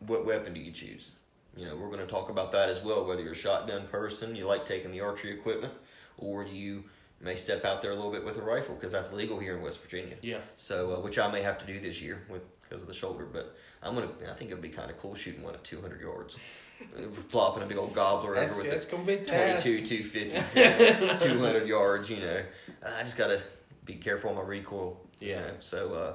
what 0.00 0.26
weapon 0.26 0.52
do 0.52 0.60
you 0.60 0.72
choose? 0.72 1.12
You 1.56 1.66
know, 1.66 1.76
we're 1.76 1.88
going 1.88 2.00
to 2.00 2.06
talk 2.06 2.30
about 2.30 2.52
that 2.52 2.68
as 2.68 2.82
well. 2.82 3.04
Whether 3.06 3.22
you're 3.22 3.32
a 3.32 3.36
shotgun 3.36 3.86
person, 3.86 4.34
you 4.34 4.46
like 4.46 4.66
taking 4.66 4.90
the 4.90 5.00
archery 5.00 5.32
equipment, 5.32 5.72
or 6.18 6.44
you 6.44 6.84
may 7.20 7.36
step 7.36 7.64
out 7.64 7.80
there 7.80 7.92
a 7.92 7.94
little 7.94 8.10
bit 8.10 8.24
with 8.24 8.36
a 8.38 8.42
rifle 8.42 8.74
because 8.74 8.90
that's 8.92 9.12
legal 9.12 9.38
here 9.38 9.56
in 9.56 9.62
West 9.62 9.80
Virginia. 9.82 10.16
Yeah. 10.20 10.38
So, 10.56 10.94
uh, 10.94 11.00
which 11.00 11.18
I 11.18 11.30
may 11.30 11.42
have 11.42 11.58
to 11.58 11.66
do 11.66 11.78
this 11.78 12.02
year 12.02 12.22
with 12.28 12.42
because 12.62 12.82
of 12.82 12.88
the 12.88 12.94
shoulder, 12.94 13.24
but 13.30 13.54
I'm 13.82 13.94
gonna. 13.94 14.08
I 14.28 14.32
think 14.34 14.50
it'd 14.50 14.62
be 14.62 14.68
kind 14.70 14.90
of 14.90 14.98
cool 14.98 15.14
shooting 15.14 15.42
one 15.42 15.54
at 15.54 15.62
200 15.64 16.00
yards, 16.00 16.36
plopping 17.28 17.62
a 17.62 17.66
big 17.66 17.76
old 17.76 17.94
gobbler 17.94 18.34
That's, 18.34 18.54
over 18.54 18.62
with 18.62 18.72
that's 18.72 18.86
a 18.86 18.90
gonna 18.90 19.04
be 19.04 19.12
a 19.14 19.24
task. 19.24 19.64
22, 19.66 20.02
250, 20.02 21.28
200 21.32 21.68
yards. 21.68 22.10
You 22.10 22.20
know, 22.20 22.42
I 22.98 23.02
just 23.02 23.16
gotta 23.18 23.40
be 23.84 23.94
careful 23.94 24.30
on 24.30 24.36
my 24.36 24.42
recoil. 24.42 24.98
you 25.20 25.28
Yeah. 25.30 25.40
know. 25.40 25.52
So, 25.60 25.94
uh, 25.94 26.14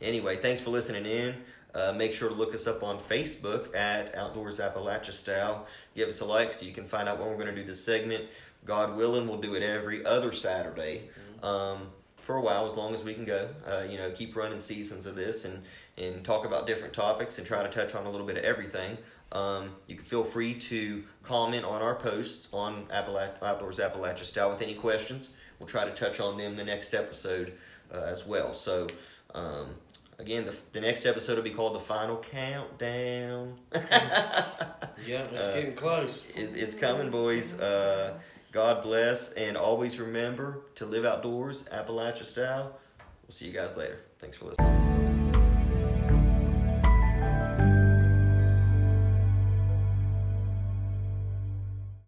anyway, 0.00 0.36
thanks 0.36 0.60
for 0.60 0.70
listening 0.70 1.04
in. 1.04 1.34
Uh, 1.74 1.92
make 1.92 2.14
sure 2.14 2.28
to 2.28 2.34
look 2.34 2.54
us 2.54 2.66
up 2.66 2.82
on 2.82 2.98
Facebook 2.98 3.74
at 3.76 4.14
Outdoors 4.14 4.58
Appalachia 4.58 5.12
Style. 5.12 5.66
Give 5.94 6.08
us 6.08 6.20
a 6.20 6.24
like 6.24 6.52
so 6.52 6.64
you 6.64 6.72
can 6.72 6.86
find 6.86 7.08
out 7.08 7.18
when 7.18 7.28
we're 7.28 7.34
going 7.34 7.54
to 7.54 7.54
do 7.54 7.64
this 7.64 7.84
segment. 7.84 8.24
God 8.64 8.96
willing, 8.96 9.28
we'll 9.28 9.40
do 9.40 9.54
it 9.54 9.62
every 9.62 10.04
other 10.04 10.32
Saturday 10.32 11.10
um, 11.42 11.88
for 12.20 12.36
a 12.36 12.42
while, 12.42 12.66
as 12.66 12.74
long 12.74 12.94
as 12.94 13.04
we 13.04 13.14
can 13.14 13.24
go. 13.24 13.48
Uh, 13.66 13.84
you 13.88 13.98
know, 13.98 14.10
keep 14.10 14.34
running 14.34 14.60
seasons 14.60 15.06
of 15.06 15.14
this 15.14 15.44
and, 15.44 15.62
and 15.96 16.24
talk 16.24 16.44
about 16.44 16.66
different 16.66 16.92
topics 16.92 17.38
and 17.38 17.46
try 17.46 17.62
to 17.62 17.68
touch 17.68 17.94
on 17.94 18.06
a 18.06 18.10
little 18.10 18.26
bit 18.26 18.36
of 18.36 18.44
everything. 18.44 18.96
Um, 19.30 19.72
you 19.86 19.96
can 19.96 20.04
feel 20.04 20.24
free 20.24 20.54
to 20.54 21.04
comment 21.22 21.64
on 21.64 21.82
our 21.82 21.94
posts 21.94 22.48
on 22.52 22.86
Appalach- 22.86 23.42
Outdoors 23.42 23.78
Appalachia 23.78 24.24
Style 24.24 24.50
with 24.50 24.62
any 24.62 24.74
questions. 24.74 25.30
We'll 25.58 25.68
try 25.68 25.84
to 25.84 25.94
touch 25.94 26.18
on 26.18 26.38
them 26.38 26.56
the 26.56 26.64
next 26.64 26.94
episode 26.94 27.52
uh, 27.92 27.98
as 27.98 28.26
well. 28.26 28.54
So, 28.54 28.86
um, 29.34 29.74
again, 30.18 30.44
the, 30.44 30.56
the 30.72 30.80
next 30.80 31.06
episode 31.06 31.36
will 31.36 31.42
be 31.44 31.50
called 31.50 31.74
The 31.74 31.80
Final 31.80 32.16
Countdown. 32.18 33.58
Yeah, 35.06 35.22
it's 35.32 35.46
Uh, 35.46 35.54
getting 35.54 35.74
close. 35.74 36.26
It, 36.30 36.50
it's 36.56 36.74
coming, 36.74 37.08
boys. 37.10 37.58
Uh, 37.58 38.14
God 38.50 38.82
bless, 38.82 39.32
and 39.34 39.56
always 39.56 39.98
remember 40.00 40.62
to 40.74 40.86
live 40.86 41.04
outdoors, 41.04 41.68
Appalachia 41.72 42.24
style. 42.24 42.76
We'll 43.22 43.30
see 43.30 43.46
you 43.46 43.52
guys 43.52 43.76
later. 43.76 44.00
Thanks 44.18 44.36
for 44.36 44.46
listening. 44.46 44.87